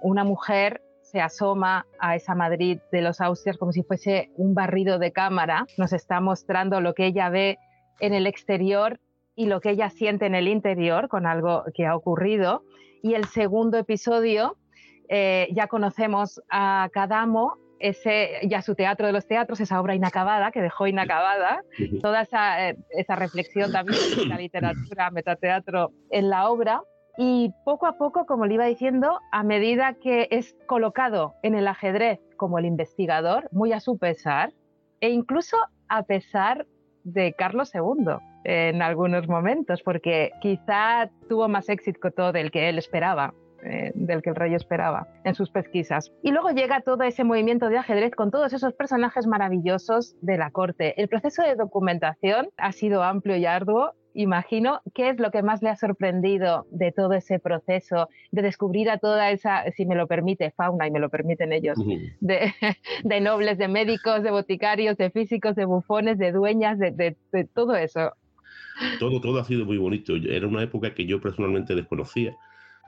una 0.00 0.24
mujer 0.24 0.80
se 1.02 1.20
asoma 1.20 1.86
a 1.98 2.14
esa 2.14 2.34
Madrid 2.34 2.78
de 2.92 3.02
los 3.02 3.20
Austrias 3.20 3.58
como 3.58 3.72
si 3.72 3.82
fuese 3.82 4.30
un 4.36 4.54
barrido 4.54 4.98
de 4.98 5.12
cámara, 5.12 5.66
nos 5.76 5.92
está 5.92 6.20
mostrando 6.20 6.80
lo 6.80 6.94
que 6.94 7.06
ella 7.06 7.28
ve 7.28 7.58
en 7.98 8.14
el 8.14 8.26
exterior 8.26 9.00
y 9.34 9.46
lo 9.46 9.60
que 9.60 9.70
ella 9.70 9.90
siente 9.90 10.26
en 10.26 10.34
el 10.34 10.46
interior 10.46 11.08
con 11.08 11.26
algo 11.26 11.64
que 11.74 11.86
ha 11.86 11.96
ocurrido 11.96 12.62
y 13.02 13.14
el 13.14 13.24
segundo 13.24 13.78
episodio 13.78 14.56
eh, 15.08 15.48
ya 15.52 15.66
conocemos 15.66 16.40
a 16.50 16.88
Cadamo, 16.92 17.56
ese, 17.80 18.40
ya 18.46 18.62
su 18.62 18.74
teatro 18.74 19.06
de 19.06 19.12
los 19.12 19.26
teatros, 19.26 19.60
esa 19.60 19.80
obra 19.80 19.94
inacabada, 19.94 20.52
que 20.52 20.62
dejó 20.62 20.86
inacabada, 20.86 21.64
toda 22.02 22.22
esa, 22.22 22.68
eh, 22.68 22.76
esa 22.90 23.16
reflexión 23.16 23.72
también 23.72 23.98
de 24.16 24.26
la 24.26 24.36
literatura, 24.38 25.10
metateatro 25.10 25.90
en 26.10 26.30
la 26.30 26.48
obra. 26.48 26.82
Y 27.16 27.52
poco 27.64 27.86
a 27.86 27.98
poco, 27.98 28.24
como 28.24 28.46
le 28.46 28.54
iba 28.54 28.66
diciendo, 28.66 29.18
a 29.32 29.42
medida 29.42 29.94
que 29.94 30.28
es 30.30 30.54
colocado 30.66 31.34
en 31.42 31.54
el 31.54 31.66
ajedrez 31.66 32.20
como 32.36 32.58
el 32.58 32.66
investigador, 32.66 33.48
muy 33.50 33.72
a 33.72 33.80
su 33.80 33.98
pesar, 33.98 34.52
e 35.00 35.10
incluso 35.10 35.56
a 35.88 36.04
pesar 36.04 36.66
de 37.02 37.32
Carlos 37.32 37.72
II 37.74 38.16
en 38.44 38.82
algunos 38.82 39.28
momentos, 39.28 39.82
porque 39.82 40.30
quizá 40.40 41.10
tuvo 41.28 41.48
más 41.48 41.68
éxito 41.68 42.10
todo 42.10 42.32
del 42.32 42.50
que 42.50 42.68
él 42.68 42.78
esperaba. 42.78 43.34
Eh, 43.62 43.92
del 43.94 44.22
que 44.22 44.30
el 44.30 44.36
rey 44.36 44.54
esperaba 44.54 45.06
en 45.24 45.34
sus 45.34 45.50
pesquisas. 45.50 46.10
Y 46.22 46.30
luego 46.30 46.48
llega 46.50 46.80
todo 46.80 47.02
ese 47.02 47.24
movimiento 47.24 47.68
de 47.68 47.76
ajedrez 47.76 48.14
con 48.14 48.30
todos 48.30 48.54
esos 48.54 48.72
personajes 48.72 49.26
maravillosos 49.26 50.16
de 50.22 50.38
la 50.38 50.50
corte. 50.50 50.98
El 51.00 51.08
proceso 51.08 51.42
de 51.42 51.56
documentación 51.56 52.48
ha 52.56 52.72
sido 52.72 53.02
amplio 53.02 53.36
y 53.36 53.44
arduo 53.44 53.92
imagino, 54.14 54.80
¿qué 54.94 55.10
es 55.10 55.18
lo 55.18 55.30
que 55.30 55.42
más 55.42 55.62
le 55.62 55.68
ha 55.68 55.76
sorprendido 55.76 56.66
de 56.70 56.90
todo 56.90 57.12
ese 57.12 57.38
proceso 57.38 58.08
de 58.32 58.42
descubrir 58.42 58.90
a 58.90 58.98
toda 58.98 59.30
esa, 59.30 59.70
si 59.72 59.86
me 59.86 59.94
lo 59.94 60.06
permite, 60.06 60.50
fauna 60.50 60.86
y 60.86 60.90
me 60.90 60.98
lo 60.98 61.10
permiten 61.10 61.52
ellos, 61.52 61.78
de, 62.20 62.52
de, 63.04 63.20
nobles, 63.20 63.58
de 63.58 63.68
médicos, 63.68 64.22
de 64.22 64.30
boticarios, 64.30 64.96
de 64.96 65.10
físicos, 65.10 65.54
de 65.54 65.64
bufones, 65.64 66.18
de 66.18 66.32
dueñas, 66.32 66.78
de, 66.78 66.90
de, 66.90 67.44
todo 67.54 67.76
eso? 67.76 68.12
Todo, 68.98 69.20
todo 69.20 69.38
ha 69.40 69.44
sido 69.44 69.64
muy 69.64 69.76
bonito. 69.76 70.14
Era 70.16 70.46
una 70.46 70.62
época 70.62 70.94
que 70.94 71.06
yo 71.06 71.20
personalmente 71.20 71.74
desconocía. 71.74 72.34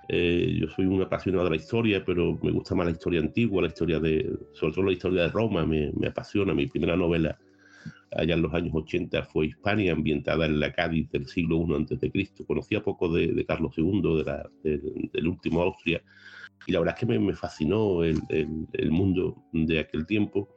Eh, 0.09 0.59
yo 0.61 0.69
soy 0.69 0.87
un 0.87 1.01
apasionado 1.03 1.45
de 1.45 1.51
la 1.51 1.57
historia, 1.57 2.05
pero 2.05 2.39
me 2.43 2.51
gusta 2.51 2.75
más 2.75 2.87
la 2.87 2.93
historia 2.93 3.21
antigua, 3.21 3.63
la 3.63 3.69
historia 3.69 4.01
de, 4.01 4.31
sobre 4.53 4.75
todo 4.75 4.85
la 4.85 4.93
historia 4.93 5.23
de 5.23 5.29
Roma, 5.29 5.65
me, 5.65 5.93
me 5.93 6.09
apasiona. 6.09 6.55
Mi 6.55 6.67
primera 6.67 6.97
novela 6.97 7.39
allá 8.17 8.35
en 8.35 8.43
los 8.43 8.53
años 8.53 8.73
80 8.75 9.23
fue 9.25 9.47
Hispania, 9.47 9.93
ambientada 9.93 10.47
en 10.47 10.61
la 10.61 10.73
Cádiz 10.73 11.11
del 11.11 11.27
siglo 11.27 11.65
I 11.67 11.95
a.C. 11.95 12.45
Conocía 12.47 12.83
poco 12.83 13.13
de, 13.13 13.45
Carlos 13.47 13.73
II, 13.77 14.03
del 14.63 15.29
último 15.29 15.63
Austria, 15.63 16.03
y 16.67 16.73
la 16.73 16.81
verdad 16.81 16.95
es 16.97 17.01
que 17.07 17.19
me, 17.19 17.35
fascinó 17.35 18.05
el, 18.05 18.21
mundo 18.91 19.43
de 19.53 19.81
aquel 19.81 20.07
tiempo 20.07 20.49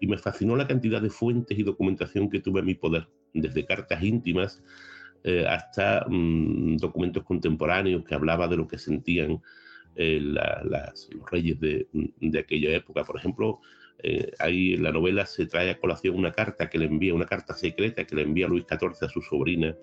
y 0.00 0.06
me 0.06 0.18
fascinó 0.18 0.56
la 0.56 0.66
cantidad 0.66 1.00
de 1.00 1.10
fuentes 1.10 1.58
y 1.58 1.62
documentación 1.62 2.28
que 2.30 2.40
tuve 2.40 2.60
a 2.60 2.64
mi 2.64 2.74
poder, 2.74 3.08
desde 3.34 3.64
cartas 3.64 4.02
íntimas 4.02 4.62
eh, 5.24 5.46
hasta 5.46 6.04
mm, 6.08 6.76
documentos 6.76 7.22
contemporáneos 7.24 8.04
que 8.04 8.14
hablaba 8.14 8.48
de 8.48 8.56
lo 8.56 8.66
que 8.66 8.78
sentían 8.78 9.40
eh, 9.94 10.20
los 10.20 11.30
reyes 11.30 11.60
de, 11.60 11.86
de 11.92 12.38
aquella 12.38 12.74
época. 12.74 13.04
Por 13.04 13.16
ejemplo, 13.16 13.60
eh, 14.02 14.32
ahí 14.38 14.74
en 14.74 14.82
la 14.82 14.90
novela 14.90 15.26
se 15.26 15.46
trae 15.46 15.70
a 15.70 15.78
colación 15.78 16.16
una 16.16 16.32
carta 16.32 16.68
que 16.68 16.78
le 16.78 16.86
envía, 16.86 17.14
una 17.14 17.26
carta 17.26 17.54
secreta 17.54 18.04
que 18.04 18.16
le 18.16 18.22
envía 18.22 18.48
Luis 18.48 18.64
XIV 18.68 19.04
a 19.06 19.08
su 19.08 19.22
sobrina 19.22 19.76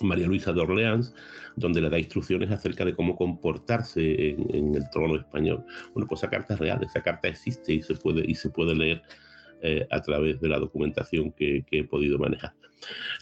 María 0.00 0.26
Luisa 0.26 0.52
de 0.52 0.60
Orleans, 0.60 1.14
donde 1.56 1.80
le 1.80 1.90
da 1.90 1.98
instrucciones 1.98 2.50
acerca 2.50 2.84
de 2.84 2.94
cómo 2.94 3.16
comportarse 3.16 4.30
en, 4.30 4.74
el 4.74 4.88
trono 4.90 5.16
español. 5.16 5.64
Bueno, 5.94 6.08
pues 6.08 6.20
esa 6.20 6.30
carta 6.30 6.54
es 6.54 6.60
real, 6.60 6.82
esa 6.82 7.02
carta 7.02 7.28
existe 7.28 7.74
y 7.74 7.82
se 7.82 7.94
puede, 7.94 8.24
y 8.28 8.34
se 8.34 8.50
puede 8.50 8.74
leer 8.74 9.02
eh, 9.62 9.86
a 9.90 10.00
través 10.02 10.40
de 10.40 10.48
la 10.48 10.58
documentación 10.58 11.32
que, 11.32 11.64
que, 11.70 11.80
he 11.80 11.84
podido 11.84 12.18
manejar. 12.18 12.52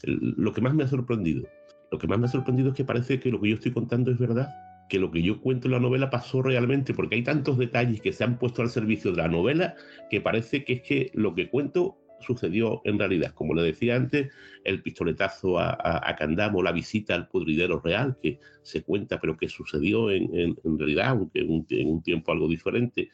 Lo 0.05 0.53
que 0.53 0.61
más 0.61 0.75
me 0.75 0.85
ha 0.85 0.89
sorprendido, 0.89 1.47
lo 1.91 1.99
que 1.99 2.07
más 2.07 2.19
me 2.19 2.27
ha 2.27 2.31
sorprendido 2.31 2.71
es 2.71 2.75
que 2.75 2.85
parece 2.85 3.21
que 3.21 3.31
lo 3.31 3.41
que 3.41 3.51
yo 3.51 3.55
estoy 3.57 3.73
contando 3.73 4.11
es 4.11 4.19
verdad 4.19 4.49
que 4.91 4.99
lo 4.99 5.11
que 5.11 5.23
yo 5.23 5.41
cuento 5.41 5.69
en 5.69 5.73
la 5.73 5.81
novela 5.81 6.11
pasó 6.11 6.43
realmente, 6.43 6.93
porque 6.93 7.15
hay 7.15 7.23
tantos 7.23 7.57
detalles 7.57 8.03
que 8.03 8.13
se 8.13 8.25
han 8.25 8.39
puesto 8.39 8.61
al 8.61 8.69
servicio 8.69 9.13
de 9.13 9.19
la 9.19 9.29
novela 9.29 9.77
que 10.11 10.21
parece 10.21 10.65
que 10.65 10.75
es 10.75 10.83
que 10.83 11.11
lo 11.15 11.35
que 11.35 11.49
cuento 11.49 11.97
sucedió 12.21 12.81
en 12.85 12.99
realidad. 12.99 13.33
Como 13.35 13.55
le 13.55 13.63
decía 13.63 13.97
antes, 13.97 14.33
el 14.65 14.83
pistoletazo 14.83 15.59
a, 15.59 16.15
Candamo, 16.19 16.63
la 16.63 16.73
visita 16.73 17.15
al 17.15 17.29
pudridero 17.29 17.81
real, 17.81 18.17
que 18.23 18.39
se 18.63 18.83
cuenta, 18.83 19.21
pero 19.21 19.37
que 19.37 19.49
sucedió 19.49 20.11
en, 20.11 20.57
realidad, 20.79 21.09
aunque 21.09 21.41
en 21.41 21.51
un, 21.89 22.03
tiempo 22.03 22.33
algo 22.33 22.49
diferente, 22.49 23.09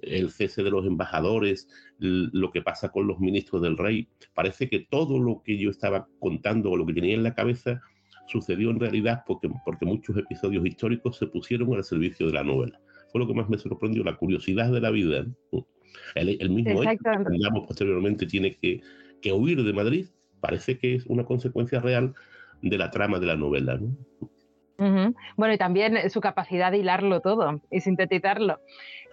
el 0.00 0.30
cese 0.30 0.62
de 0.62 0.70
los 0.70 0.86
embajadores, 0.86 1.68
lo 1.98 2.50
que 2.50 2.62
pasa 2.62 2.90
con 2.90 3.06
los 3.06 3.18
ministros 3.20 3.62
del 3.62 3.76
rey. 3.76 4.08
Parece 4.34 4.68
que 4.68 4.80
todo 4.80 5.18
lo 5.18 5.42
que 5.42 5.58
yo 5.58 5.70
estaba 5.70 6.08
contando 6.18 6.70
o 6.70 6.76
lo 6.76 6.86
que 6.86 6.94
tenía 6.94 7.14
en 7.14 7.22
la 7.22 7.34
cabeza 7.34 7.80
sucedió 8.26 8.70
en 8.70 8.78
realidad 8.78 9.24
porque, 9.26 9.50
porque 9.64 9.84
muchos 9.84 10.16
episodios 10.16 10.64
históricos 10.64 11.16
se 11.16 11.26
pusieron 11.26 11.74
al 11.74 11.84
servicio 11.84 12.26
de 12.26 12.32
la 12.32 12.44
novela. 12.44 12.80
Fue 13.10 13.20
lo 13.20 13.26
que 13.26 13.34
más 13.34 13.48
me 13.48 13.58
sorprendió, 13.58 14.04
la 14.04 14.16
curiosidad 14.16 14.70
de 14.70 14.80
la 14.80 14.90
vida. 14.90 15.26
El, 16.14 16.50
mismo 16.50 16.82
hecho 16.82 16.98
que 17.02 17.60
posteriormente 17.66 18.26
tiene 18.26 18.54
que, 18.56 18.80
que, 19.20 19.32
huir 19.32 19.62
de 19.62 19.72
Madrid, 19.72 20.06
parece 20.40 20.78
que 20.78 20.96
es 20.96 21.06
una 21.06 21.24
consecuencia 21.24 21.80
real 21.80 22.14
de 22.62 22.78
la 22.78 22.90
trama 22.90 23.18
de 23.18 23.26
la 23.26 23.36
novela. 23.36 23.78
Bueno, 25.36 25.54
y 25.54 25.58
también 25.58 26.08
su 26.10 26.20
capacidad 26.20 26.72
de 26.72 26.78
hilarlo 26.78 27.20
todo 27.20 27.60
y 27.70 27.80
sintetizarlo. 27.80 28.60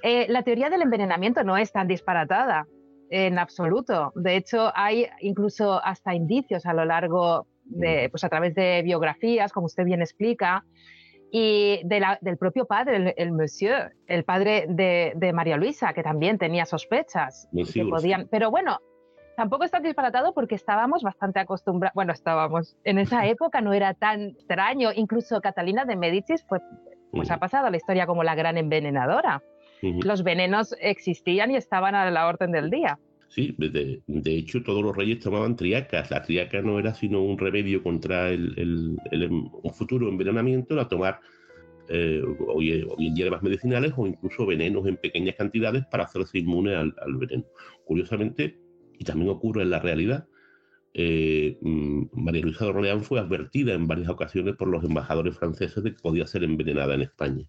Eh, 0.01 0.25
la 0.29 0.43
teoría 0.43 0.69
del 0.69 0.81
envenenamiento 0.81 1.43
no 1.43 1.57
es 1.57 1.71
tan 1.73 1.87
disparatada 1.87 2.67
en 3.09 3.37
absoluto. 3.37 4.13
De 4.15 4.37
hecho, 4.37 4.71
hay 4.75 5.07
incluso 5.19 5.83
hasta 5.83 6.15
indicios 6.15 6.65
a 6.65 6.73
lo 6.73 6.85
largo 6.85 7.47
pues 8.11 8.23
a 8.23 8.29
través 8.29 8.55
de 8.55 8.81
biografías, 8.81 9.51
como 9.51 9.65
usted 9.65 9.83
bien 9.83 10.01
explica, 10.01 10.63
y 11.31 11.81
del 11.83 12.37
propio 12.37 12.65
padre, 12.65 13.13
el, 13.17 13.31
monsieur, 13.31 13.93
el 14.07 14.23
padre 14.23 14.65
de, 14.69 15.31
María 15.33 15.57
Luisa, 15.57 15.93
que 15.93 16.03
también 16.03 16.37
tenía 16.37 16.65
sospechas. 16.65 17.49
Que 17.73 17.85
podían, 17.85 18.27
pero 18.29 18.49
bueno, 18.49 18.79
tampoco 19.35 19.63
está 19.63 19.79
disparatado 19.79 20.33
porque 20.33 20.55
estábamos 20.55 21.03
bastante 21.03 21.39
acostumbrados, 21.39 21.93
bueno, 21.95 22.13
estábamos, 22.13 22.77
en 22.83 22.97
esa 22.97 23.25
época 23.27 23.61
no 23.61 23.73
era 23.73 23.93
tan 23.93 24.29
extraño, 24.29 24.91
incluso 24.95 25.41
Catalina 25.41 25.85
de 25.85 25.95
Medicis 25.95 26.43
pues, 26.47 26.61
pues 27.11 27.29
ha 27.31 27.37
pasado 27.37 27.67
a 27.67 27.69
la 27.69 27.77
historia 27.77 28.05
como 28.05 28.23
la 28.23 28.35
gran 28.35 28.57
envenenadora. 28.57 29.43
Los 29.81 30.23
venenos 30.23 30.75
existían 30.79 31.51
y 31.51 31.55
estaban 31.55 31.93
a 31.93 32.09
la 32.09 32.25
orden 32.25 32.51
del 32.51 32.71
día. 32.71 32.97
Sí, 33.29 33.55
de, 33.57 34.01
hecho 34.25 34.63
todos 34.63 34.83
los 34.83 34.95
reyes 34.95 35.19
tomaban 35.19 35.55
triacas. 35.55 36.09
La 36.11 36.21
triaca 36.21 36.61
no 36.61 36.79
era 36.79 36.93
sino 36.93 37.21
un 37.21 37.37
remedio 37.37 37.83
contra 37.83 38.29
el, 38.29 38.97
un 39.11 39.73
futuro 39.73 40.07
envenenamiento, 40.09 40.79
a 40.79 40.87
tomar 40.87 41.19
eh, 41.89 42.21
hoy, 42.47 42.85
hoy, 42.87 43.13
en 43.21 43.29
más 43.29 43.43
medicinales 43.43 43.93
o 43.95 44.07
incluso 44.07 44.45
venenos 44.45 44.87
en 44.87 44.97
pequeñas 44.97 45.35
cantidades 45.35 45.85
para 45.85 46.05
hacerse 46.05 46.39
inmune 46.39 46.75
al, 46.75 46.93
veneno. 47.17 47.45
Curiosamente, 47.85 48.59
y 48.97 49.03
también 49.03 49.29
ocurre 49.29 49.63
en 49.63 49.71
la 49.71 49.79
realidad, 49.79 50.27
eh, 50.93 51.57
mm, 51.61 52.05
María 52.13 52.41
Luisa 52.41 52.65
de 52.65 52.71
Orleán 52.71 53.03
fue 53.03 53.19
advertida 53.19 53.73
en 53.73 53.87
varias 53.87 54.09
ocasiones 54.09 54.55
por 54.55 54.67
los 54.69 54.83
embajadores 54.83 55.37
franceses 55.37 55.83
de 55.83 55.91
que 55.93 56.01
podía 56.01 56.25
ser 56.25 56.43
envenenada 56.43 56.95
en 56.95 57.01
España. 57.01 57.45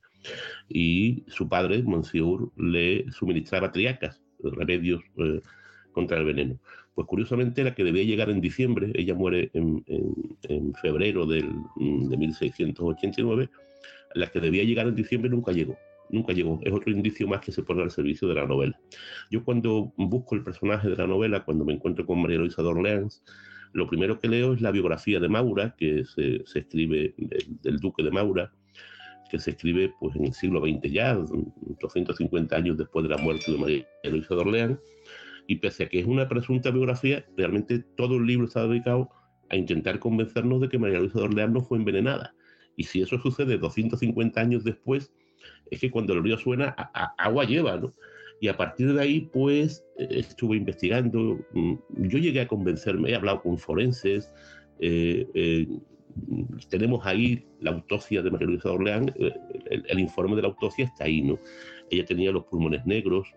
Y 0.69 1.25
su 1.29 1.49
padre, 1.49 1.83
Monsieur, 1.83 2.51
le 2.57 3.11
suministraba 3.11 3.73
triacas, 3.73 4.21
remedios 4.43 5.03
eh, 5.17 5.41
contra 5.99 6.17
el 6.17 6.25
veneno. 6.25 6.57
Pues 6.95 7.09
curiosamente 7.09 7.65
la 7.65 7.75
que 7.75 7.83
debía 7.83 8.05
llegar 8.05 8.31
en 8.31 8.41
diciembre, 8.41 8.93
ella 8.95 9.15
muere 9.15 9.51
en, 9.53 9.85
febrero 10.81 11.27
del, 11.27 11.49
de 11.77 12.17
1689, 12.17 13.51
la 14.15 14.29
que 14.29 14.39
debía 14.39 14.63
llegar 14.63 14.87
en 14.87 14.95
diciembre 14.95 15.29
nunca 15.29 15.51
llegó 15.51 15.77
nunca 16.11 16.33
llegó. 16.33 16.59
Es 16.63 16.73
otro 16.73 16.91
indicio 16.91 17.29
más 17.29 17.43
que 17.43 17.53
se 17.53 17.63
pone 17.63 17.83
al 17.83 17.91
servicio 17.91 18.29
de 18.29 18.35
la 18.35 18.47
novela. 18.47 18.81
Yo 19.31 19.45
cuando 19.45 19.93
busco 19.99 20.35
el 20.37 20.43
personaje 20.43 20.89
de 20.89 20.97
la 20.97 21.07
novela, 21.07 21.45
cuando 21.45 21.67
me 21.67 21.75
encuentro 21.75 22.07
con 22.07 22.23
María 22.23 22.39
Luisa 22.39 22.63
de 22.63 22.69
Orleans, 22.69 23.23
lo 23.73 23.87
primero 23.87 24.19
que 24.19 24.29
leo 24.29 24.55
es 24.55 24.63
la 24.63 24.71
biografía 24.71 25.21
de 25.21 25.29
Maura, 25.29 25.75
que 25.77 26.07
se, 26.07 26.43
escribe 26.59 27.13
del, 27.19 27.79
duque 27.79 28.03
de 28.03 28.11
Maura, 28.11 28.51
que 29.31 29.39
se 29.39 29.51
escribe 29.51 29.93
pues, 30.01 30.17
en 30.17 30.25
el 30.25 30.33
siglo 30.33 30.61
XX 30.61 30.91
ya, 30.91 31.13
250 31.13 32.57
años 32.57 32.79
después 32.79 33.03
de 33.03 33.11
la 33.11 33.19
muerte 33.19 33.53
de 33.53 33.59
María 33.59 33.87
Luisa 34.05 34.35
de 34.35 34.41
Orleans. 34.41 34.79
Y 35.49 35.57
pese 35.57 35.85
a 35.85 35.89
que 35.89 35.99
es 35.99 36.07
una 36.07 36.29
presunta 36.29 36.71
biografía, 36.71 37.25
realmente 37.37 37.81
todo 37.97 38.17
el 38.17 38.27
libro 38.27 38.47
está 38.47 38.69
dedicado 38.69 39.09
a 39.49 39.57
intentar 39.57 39.99
convencernos 39.99 40.61
de 40.61 40.69
que 40.69 40.79
María 40.79 41.01
Luisa 41.01 41.19
de 41.19 41.25
Orleans 41.25 41.53
no 41.53 41.63
fue 41.63 41.79
envenenada. 41.79 42.35
Y 42.77 42.85
si 42.85 43.01
eso 43.01 43.19
sucede 43.19 43.57
250 43.57 44.41
años 44.41 44.63
después, 44.63 45.11
es 45.71 45.81
que 45.81 45.91
cuando 45.91 46.13
el 46.13 46.23
río 46.23 46.37
suena, 46.37 46.69
agua 47.17 47.45
lleva, 47.45 47.79
¿no? 47.79 47.95
Y 48.41 48.49
a 48.49 48.57
partir 48.57 48.93
de 48.93 49.01
ahí, 49.01 49.21
pues, 49.33 49.85
eh, 49.99 50.07
estuve 50.11 50.57
investigando. 50.57 51.41
Mm, 51.53 51.75
yo 52.09 52.19
llegué 52.19 52.41
a 52.41 52.49
convencerme, 52.49 53.11
he 53.11 53.15
hablado 53.15 53.43
con 53.43 53.59
forenses. 53.59 54.31
Eh, 54.81 55.27
eh, 55.35 55.67
tenemos 56.69 57.05
ahí 57.05 57.45
la 57.61 57.71
autopsia 57.71 58.23
de 58.23 58.31
María 58.31 58.47
Luisa 58.47 58.69
de 58.69 58.75
Orleán. 58.75 59.15
El, 59.71 59.99
informe 59.99 60.37
de 60.37 60.43
la 60.43 60.49
autopsia 60.49 60.85
está 60.85 61.05
ahí, 61.05 61.23
¿no? 61.23 61.39
Ella 61.91 62.05
tenía 62.05 62.31
los 62.31 62.45
pulmones 62.45 62.85
negros, 62.87 63.29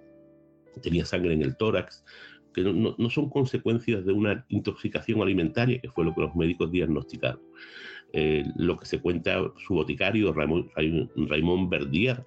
tenía 0.80 1.06
sangre 1.06 1.34
en 1.34 1.42
el 1.42 1.58
tórax, 1.58 2.06
que 2.54 2.62
no, 2.62 2.96
no 2.98 3.10
son 3.10 3.30
consecuencias 3.30 4.06
de 4.06 4.14
una 4.14 4.46
intoxicación 4.50 5.22
alimentaria, 5.22 5.80
que 5.80 5.90
fue 5.90 6.06
lo 6.06 6.14
que 6.14 6.22
los 6.22 6.36
médicos 6.36 6.72
diagnosticaron. 6.72 7.42
Eh, 8.14 8.44
lo 8.58 8.78
que 8.78 8.86
se 8.86 9.00
cuenta 9.00 9.42
su 9.66 9.74
boticario, 9.74 10.34
Raymond 10.34 11.70
Verdier, 11.70 12.24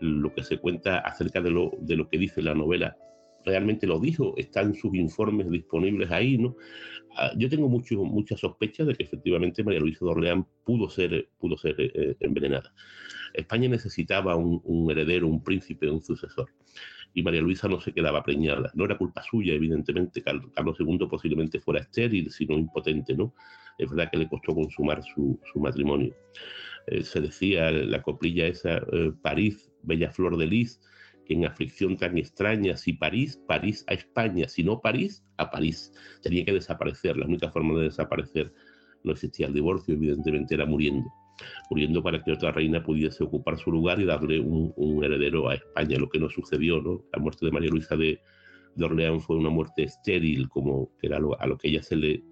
lo 0.00 0.34
que 0.34 0.42
se 0.42 0.58
cuenta 0.58 0.98
acerca 0.98 1.40
de 1.40 1.50
lo, 1.50 1.70
de 1.80 1.96
lo 1.96 2.08
que 2.08 2.18
dice 2.18 2.42
la 2.42 2.54
novela, 2.54 2.96
realmente 3.44 3.86
lo 3.86 4.00
dijo, 4.00 4.34
están 4.36 4.74
sus 4.74 4.94
informes 4.94 5.48
disponibles 5.50 6.10
ahí, 6.10 6.36
¿no? 6.36 6.56
Ah, 7.16 7.32
yo 7.36 7.48
tengo 7.48 7.68
mucho, 7.68 8.02
muchas 8.04 8.40
sospechas 8.40 8.86
de 8.86 8.94
que 8.94 9.04
efectivamente 9.04 9.62
María 9.62 9.80
Luisa 9.80 10.04
de 10.04 10.10
Orleán 10.10 10.46
pudo 10.64 10.88
ser, 10.88 11.28
pudo 11.38 11.56
ser 11.56 11.76
eh, 11.78 12.16
envenenada. 12.20 12.72
España 13.34 13.68
necesitaba 13.68 14.36
un, 14.36 14.60
un, 14.64 14.90
heredero, 14.90 15.28
un 15.28 15.42
príncipe, 15.42 15.90
un 15.90 16.02
sucesor. 16.02 16.48
Y 17.14 17.22
María 17.22 17.40
Luisa 17.40 17.68
no 17.68 17.80
se 17.80 17.92
quedaba 17.92 18.22
preñada. 18.22 18.70
No 18.74 18.84
era 18.84 18.96
culpa 18.96 19.22
suya, 19.22 19.54
evidentemente. 19.54 20.22
Carlos 20.22 20.76
II 20.78 21.06
posiblemente 21.08 21.60
fuera 21.60 21.80
estéril, 21.80 22.30
sino 22.30 22.56
impotente, 22.56 23.14
¿no? 23.14 23.34
es 23.80 23.90
verdad 23.90 24.10
que 24.10 24.18
le 24.18 24.28
costó 24.28 24.54
consumar 24.54 25.02
su, 25.02 25.38
matrimonio. 25.54 26.14
Eh, 26.86 27.02
se 27.02 27.20
decía 27.20 27.70
la 27.70 28.02
coplilla 28.02 28.46
esa, 28.46 28.78
eh, 28.92 29.12
París, 29.22 29.70
bella 29.82 30.10
flor 30.10 30.36
de 30.36 30.46
lis, 30.46 30.80
que 31.24 31.34
en 31.34 31.46
aflicción 31.46 31.96
tan 31.96 32.18
extraña, 32.18 32.76
si 32.76 32.92
París, 32.92 33.40
París 33.46 33.84
a 33.88 33.94
España, 33.94 34.48
si 34.48 34.62
no 34.62 34.80
París, 34.80 35.24
a 35.38 35.50
París. 35.50 35.92
Tenía 36.22 36.44
que 36.44 36.52
desaparecer, 36.52 37.16
la 37.16 37.26
única 37.26 37.50
forma 37.50 37.78
de 37.78 37.84
desaparecer 37.84 38.52
no 39.02 39.12
existía 39.12 39.46
el 39.46 39.54
divorcio, 39.54 39.94
evidentemente 39.94 40.54
era 40.54 40.66
muriendo. 40.66 41.08
Muriendo 41.70 42.02
para 42.02 42.22
que 42.22 42.32
otra 42.32 42.52
reina 42.52 42.82
pudiese 42.82 43.24
ocupar 43.24 43.58
su 43.58 43.70
lugar 43.70 44.00
y 44.00 44.04
darle 44.04 44.40
un, 44.40 45.04
heredero 45.04 45.48
a 45.48 45.54
España, 45.54 45.98
lo 45.98 46.08
que 46.08 46.18
no 46.18 46.28
sucedió, 46.28 46.80
¿no? 46.80 47.04
La 47.12 47.20
muerte 47.20 47.46
de 47.46 47.52
María 47.52 47.70
Luisa 47.70 47.96
de, 47.96 48.20
de 48.74 48.84
Orleán 48.84 49.20
fue 49.20 49.36
una 49.36 49.50
muerte 49.50 49.84
estéril, 49.84 50.48
como 50.48 50.92
era 51.02 51.16
a 51.16 51.46
lo 51.46 51.56
que 51.56 51.68
ella 51.68 51.82
se 51.82 51.96
le, 51.96 52.22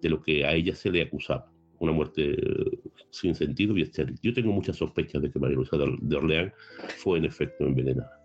de 0.00 0.08
lo 0.08 0.20
que 0.20 0.44
a 0.44 0.52
ella 0.54 0.74
se 0.74 0.90
le 0.90 1.02
acusaba, 1.02 1.50
una 1.78 1.92
muerte 1.92 2.30
eh, 2.32 2.78
sin 3.10 3.34
sentido 3.34 3.76
y 3.76 3.82
estéril. 3.82 4.16
Yo 4.22 4.32
tengo 4.32 4.52
muchas 4.52 4.76
sospechas 4.76 5.22
de 5.22 5.30
que 5.30 5.38
María 5.38 5.56
Luisa 5.56 5.76
de 5.76 6.16
Orleán 6.16 6.52
fue 6.98 7.18
en 7.18 7.24
efecto 7.24 7.64
envenenada. 7.64 8.21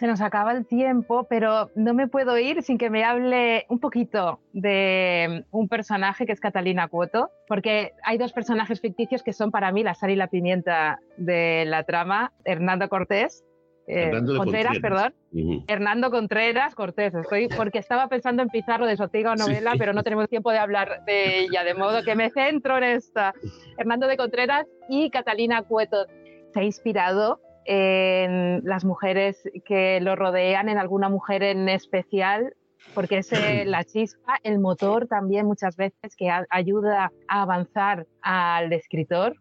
Se 0.00 0.06
nos 0.06 0.22
acaba 0.22 0.52
el 0.52 0.64
tiempo, 0.64 1.26
pero 1.28 1.70
no 1.74 1.92
me 1.92 2.08
puedo 2.08 2.38
ir 2.38 2.62
sin 2.62 2.78
que 2.78 2.88
me 2.88 3.04
hable 3.04 3.66
un 3.68 3.80
poquito 3.80 4.40
de 4.54 5.44
un 5.50 5.68
personaje 5.68 6.24
que 6.24 6.32
es 6.32 6.40
Catalina 6.40 6.88
Cuoto, 6.88 7.28
porque 7.46 7.92
hay 8.02 8.16
dos 8.16 8.32
personajes 8.32 8.80
ficticios 8.80 9.22
que 9.22 9.34
son 9.34 9.50
para 9.50 9.72
mí 9.72 9.82
la 9.82 9.92
sal 9.92 10.08
y 10.08 10.16
la 10.16 10.28
pimienta 10.28 11.00
de 11.18 11.64
la 11.66 11.84
trama, 11.84 12.32
Hernando 12.46 12.88
Cortés 12.88 13.44
eh, 13.86 14.10
Contreras, 14.36 14.78
perdón. 14.78 15.14
Hernando 15.68 16.10
Contreras 16.10 16.74
Cortés. 16.74 17.14
Estoy 17.14 17.48
porque 17.56 17.78
estaba 17.78 18.08
pensando 18.08 18.42
en 18.42 18.48
Pizarro 18.48 18.86
de 18.86 18.96
su 18.96 19.02
antigua 19.02 19.34
novela, 19.36 19.74
pero 19.76 19.92
no 19.92 20.02
tenemos 20.02 20.30
tiempo 20.30 20.50
de 20.50 20.58
hablar 20.58 21.04
de 21.04 21.40
ella, 21.40 21.62
de 21.62 21.74
modo 21.74 22.02
que 22.02 22.14
me 22.14 22.30
centro 22.30 22.78
en 22.78 22.84
esta. 22.84 23.34
Hernando 23.76 24.06
de 24.06 24.16
Contreras 24.16 24.66
y 24.88 25.10
Catalina 25.10 25.62
Cueto. 25.62 26.06
Se 26.54 26.60
ha 26.60 26.64
inspirado 26.64 27.40
en 27.72 28.62
las 28.64 28.84
mujeres 28.84 29.48
que 29.64 30.00
lo 30.00 30.16
rodean, 30.16 30.68
en 30.68 30.76
alguna 30.76 31.08
mujer 31.08 31.44
en 31.44 31.68
especial, 31.68 32.52
porque 32.96 33.18
es 33.18 33.32
eh, 33.32 33.64
la 33.64 33.84
chispa, 33.84 34.40
el 34.42 34.58
motor 34.58 35.06
también 35.06 35.46
muchas 35.46 35.76
veces 35.76 36.16
que 36.16 36.28
ayuda 36.50 37.12
a 37.28 37.42
avanzar 37.42 38.08
al 38.22 38.72
escritor. 38.72 39.36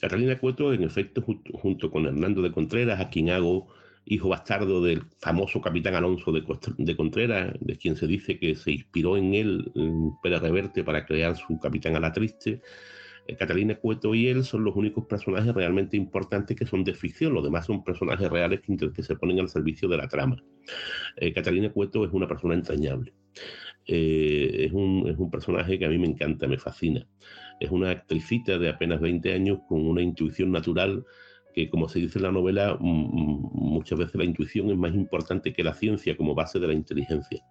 Catalina 0.00 0.38
Cueto, 0.38 0.72
en 0.72 0.84
efecto, 0.84 1.22
junto, 1.52 1.90
con 1.90 2.06
Hernando 2.06 2.40
de 2.40 2.50
Contreras, 2.50 2.98
a 2.98 3.10
quien 3.10 3.28
hago 3.28 3.68
hijo 4.06 4.30
bastardo 4.30 4.82
del 4.82 5.02
famoso 5.20 5.60
capitán 5.60 5.96
Alonso 5.96 6.32
de, 6.32 6.96
Contreras, 6.96 7.52
de 7.60 7.76
quien 7.76 7.96
se 7.96 8.06
dice 8.06 8.38
que 8.38 8.54
se 8.54 8.72
inspiró 8.72 9.18
en 9.18 9.34
él, 9.34 9.70
en 9.74 10.12
Pérez 10.22 10.40
Reverte, 10.40 10.82
para 10.82 11.04
crear 11.04 11.36
su 11.36 11.58
capitán 11.60 11.94
a 11.94 12.00
la 12.00 12.10
triste. 12.10 12.62
Eh, 13.28 13.36
Catalina 13.36 13.76
Cueto 13.76 14.14
y 14.14 14.26
él 14.26 14.42
son 14.42 14.64
los 14.64 14.74
únicos 14.74 15.04
personajes 15.04 15.54
realmente 15.54 15.96
importantes 15.96 16.56
que 16.56 16.66
son 16.66 16.82
de 16.82 16.94
ficción, 16.94 17.34
los 17.34 17.44
demás 17.44 17.66
son 17.66 17.84
personajes 17.84 18.28
reales 18.30 18.60
que, 18.62 19.02
se 19.02 19.16
ponen 19.16 19.38
al 19.38 19.50
servicio 19.50 19.86
de 19.88 19.98
la 19.98 20.08
trama. 20.08 20.42
Eh, 21.16 21.32
Catalina 21.32 21.70
Cueto 21.70 22.04
es 22.04 22.12
una 22.12 22.26
persona 22.26 22.54
entrañable. 22.54 23.12
Eh, 23.86 24.64
es, 24.66 24.72
un, 24.72 25.06
es 25.08 25.18
un 25.18 25.30
personaje 25.30 25.78
que 25.78 25.84
a 25.84 25.90
mí 25.90 25.98
me 25.98 26.06
encanta, 26.06 26.48
me 26.48 26.58
fascina. 26.58 27.06
Es 27.60 27.70
una 27.70 27.90
actricita 27.90 28.58
de 28.58 28.70
apenas 28.70 29.00
20 29.00 29.32
años 29.32 29.58
con 29.68 29.86
una 29.86 30.02
intuición 30.02 30.50
natural 30.50 31.04
que, 31.54 31.68
como 31.68 31.88
se 31.88 31.98
dice 31.98 32.18
en 32.18 32.24
la 32.24 32.32
novela, 32.32 32.78
muchas 32.80 33.98
veces 33.98 34.14
la 34.14 34.24
intuición 34.24 34.70
es 34.70 34.76
más 34.78 34.94
importante 34.94 35.52
que 35.52 35.64
la 35.64 35.74
ciencia 35.74 36.16
como 36.16 36.34
base 36.34 36.58
de 36.58 36.66
la 36.66 36.74
inteligencia. 36.74 37.42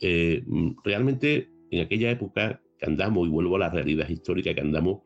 Eh, 0.00 0.44
realmente, 0.84 1.50
en 1.70 1.80
aquella 1.80 2.10
época, 2.10 2.60
Candamo, 2.78 3.26
y 3.26 3.28
vuelvo 3.28 3.56
a 3.56 3.60
la 3.60 3.70
realidad 3.70 4.08
histórica, 4.08 4.54
Candamo 4.54 5.04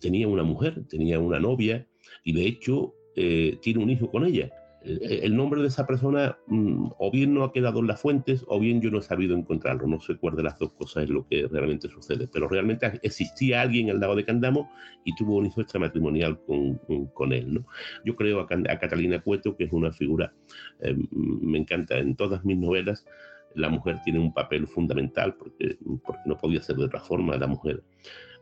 tenía 0.00 0.28
una 0.28 0.42
mujer, 0.42 0.84
tenía 0.88 1.18
una 1.18 1.40
novia, 1.40 1.86
y 2.24 2.32
de 2.32 2.46
hecho 2.46 2.94
eh, 3.16 3.58
tiene 3.62 3.82
un 3.82 3.90
hijo 3.90 4.10
con 4.10 4.26
ella 4.26 4.50
el 4.84 5.34
nombre 5.34 5.62
de 5.62 5.68
esa 5.68 5.86
persona 5.86 6.36
mm, 6.46 6.88
o 6.98 7.10
bien 7.10 7.32
no 7.32 7.44
ha 7.44 7.52
quedado 7.52 7.80
en 7.80 7.86
las 7.86 8.00
fuentes 8.00 8.44
o 8.48 8.60
bien 8.60 8.82
yo 8.82 8.90
no 8.90 8.98
he 8.98 9.02
sabido 9.02 9.34
encontrarlo. 9.34 9.86
No 9.86 9.98
sé 10.00 10.16
cuál 10.16 10.36
de 10.36 10.42
las 10.42 10.58
dos 10.58 10.72
cosas 10.72 11.04
es 11.04 11.10
lo 11.10 11.26
que 11.26 11.48
realmente 11.50 11.88
sucede, 11.88 12.28
pero 12.28 12.48
realmente 12.48 13.00
existía 13.02 13.62
alguien 13.62 13.90
al 13.90 14.00
lado 14.00 14.14
de 14.14 14.24
Candamo 14.24 14.70
y 15.04 15.14
tuvo 15.14 15.36
un 15.36 15.46
hijo 15.46 15.62
extramatrimonial 15.62 16.38
con, 16.44 16.78
con 17.14 17.32
él. 17.32 17.54
¿no? 17.54 17.66
Yo 18.04 18.14
creo 18.14 18.40
a, 18.40 18.46
Catalina 18.46 19.20
Cueto, 19.20 19.56
que 19.56 19.64
es 19.64 19.72
una 19.72 19.92
figura, 19.92 20.34
eh, 20.80 20.94
me 21.10 21.58
encanta 21.58 21.98
en 21.98 22.14
todas 22.14 22.44
mis 22.44 22.58
novelas. 22.58 23.06
La 23.54 23.68
mujer 23.68 24.00
tiene 24.04 24.18
un 24.18 24.32
papel 24.32 24.66
fundamental 24.66 25.34
porque, 25.34 25.78
porque 26.04 26.22
no 26.26 26.36
podía 26.36 26.60
ser 26.60 26.76
de 26.76 26.84
otra 26.84 27.00
forma. 27.00 27.36
La 27.36 27.46
mujer 27.46 27.82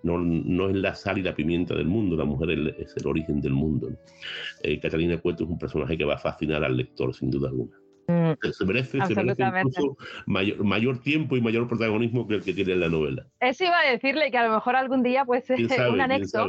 no, 0.03 0.19
no 0.19 0.69
es 0.69 0.77
la 0.77 0.95
sal 0.95 1.19
y 1.19 1.23
la 1.23 1.35
pimienta 1.35 1.75
del 1.75 1.87
mundo, 1.87 2.17
la 2.17 2.25
mujer 2.25 2.51
es 2.79 2.95
el 2.97 3.07
origen 3.07 3.41
del 3.41 3.53
mundo. 3.53 3.91
Eh, 4.63 4.81
Catalina 4.81 5.19
Cueto 5.19 5.45
es 5.45 5.51
un 5.51 5.59
personaje 5.59 5.97
que 5.97 6.05
va 6.05 6.15
a 6.15 6.19
fascinar 6.19 6.65
al 6.65 6.77
lector, 6.77 7.15
sin 7.15 7.31
duda 7.31 7.49
alguna. 7.49 7.77
Mm, 8.09 8.33
se 8.51 8.65
merece, 8.65 8.99
incluso 8.99 9.97
mayor, 10.27 10.65
mayor, 10.65 10.99
tiempo 11.03 11.37
y 11.37 11.41
mayor 11.41 11.69
protagonismo 11.69 12.27
que 12.27 12.35
el 12.35 12.43
que 12.43 12.53
tiene 12.53 12.73
en 12.73 12.81
la 12.81 12.89
novela. 12.89 13.27
Eso 13.39 13.65
iba 13.65 13.79
a 13.79 13.91
decirle 13.93 14.31
que 14.33 14.39
a 14.39 14.49
lo 14.49 14.55
mejor 14.55 14.75
algún 14.75 15.05
día 15.05 15.25
pues 15.25 15.49
es 15.49 15.59
un 15.89 16.01
anexo. 16.01 16.49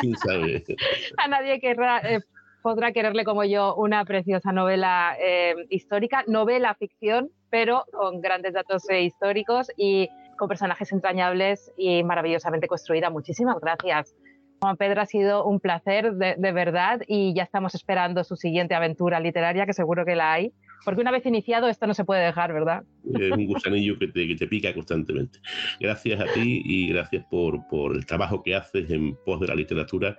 ¿Quién 0.00 0.16
sabe? 0.16 0.62
a 1.16 1.28
nadie 1.28 1.54
eh, 1.54 2.20
podrá 2.62 2.92
quererle 2.92 3.24
como 3.24 3.44
yo 3.44 3.74
una 3.74 4.04
preciosa 4.04 4.52
novela 4.52 5.16
eh, 5.20 5.54
histórica, 5.68 6.24
novela 6.26 6.74
ficción, 6.74 7.30
pero 7.50 7.84
con 7.92 8.20
grandes 8.20 8.54
datos 8.54 8.84
históricos 8.90 9.70
y 9.76 10.08
con 10.36 10.48
personajes 10.48 10.90
entrañables 10.92 11.72
y 11.76 12.02
maravillosamente 12.02 12.66
construida. 12.66 13.10
Muchísimas 13.10 13.56
gracias. 13.60 14.14
Juan 14.60 14.76
Pedro, 14.76 15.00
ha 15.00 15.06
sido 15.06 15.44
un 15.46 15.58
placer 15.58 16.12
de, 16.14 16.52
verdad 16.52 17.00
y 17.06 17.34
ya 17.34 17.44
estamos 17.44 17.74
esperando 17.74 18.24
su 18.24 18.36
siguiente 18.36 18.74
aventura 18.74 19.18
literaria, 19.18 19.64
que 19.64 19.72
seguro 19.72 20.04
que 20.04 20.14
la 20.14 20.34
hay, 20.34 20.52
porque 20.84 21.00
una 21.00 21.10
vez 21.10 21.24
iniciado 21.24 21.68
esto 21.68 21.86
no 21.86 21.94
se 21.94 22.04
puede 22.04 22.24
dejar, 22.24 22.52
¿verdad? 22.52 22.84
Es 23.18 23.32
un 23.32 23.46
gusanillo 23.46 23.98
que 23.98 24.08
te, 24.08 24.46
pica 24.46 24.74
constantemente. 24.74 25.38
Gracias 25.80 26.20
a 26.20 26.24
ti 26.34 26.62
y 26.64 26.88
gracias 26.88 27.24
por, 27.30 27.62
el 27.94 28.04
trabajo 28.04 28.42
que 28.42 28.54
haces 28.54 28.90
en 28.90 29.16
pos 29.24 29.40
de 29.40 29.46
la 29.46 29.54
literatura 29.54 30.18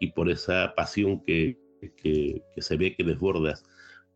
y 0.00 0.10
por 0.12 0.30
esa 0.30 0.72
pasión 0.74 1.22
que, 1.26 1.58
que, 1.90 2.42
que 2.54 2.62
se 2.62 2.76
ve 2.76 2.94
que 2.94 3.04
desbordas 3.04 3.64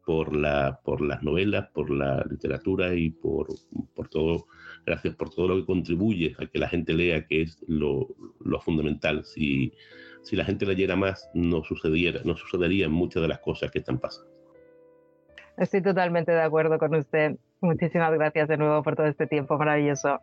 por, 0.07 0.35
la, 0.35 0.81
por 0.85 1.00
las 1.00 1.22
novelas, 1.24 1.68
por 1.74 1.90
la 1.90 2.24
literatura 2.31 2.94
y 2.94 3.11
por, 3.11 3.48
por 3.94 4.09
todo. 4.09 4.46
Gracias 4.87 5.16
por 5.16 5.31
todo 5.31 5.48
lo 5.48 5.57
que 5.57 5.66
contribuye 5.66 6.37
a 6.38 6.46
que 6.46 6.61
la 6.61 6.68
gente 6.68 6.94
lea, 6.94 7.26
que 7.26 7.42
es 7.42 7.59
lo, 7.66 8.07
lo 8.40 8.61
fundamental. 8.61 9.24
Si, 9.24 9.72
si 10.22 10.37
la 10.37 10.44
gente 10.44 10.64
leyera 10.64 10.94
más, 10.94 11.29
no, 11.35 11.64
sucediera, 11.64 12.20
no 12.24 12.37
sucederían 12.37 12.92
muchas 12.92 13.22
de 13.22 13.29
las 13.29 13.40
cosas 13.40 13.72
que 13.72 13.81
están 13.81 13.98
pasando. 13.98 14.31
Estoy 15.57 15.83
totalmente 15.83 16.31
de 16.31 16.42
acuerdo 16.42 16.79
con 16.79 16.94
usted. 16.94 17.37
Muchísimas 17.61 18.12
gracias 18.12 18.46
de 18.46 18.59
nuevo 18.59 18.83
por 18.85 18.94
todo 18.94 19.07
este 19.07 19.26
tiempo 19.26 19.59
maravilloso. 19.59 20.20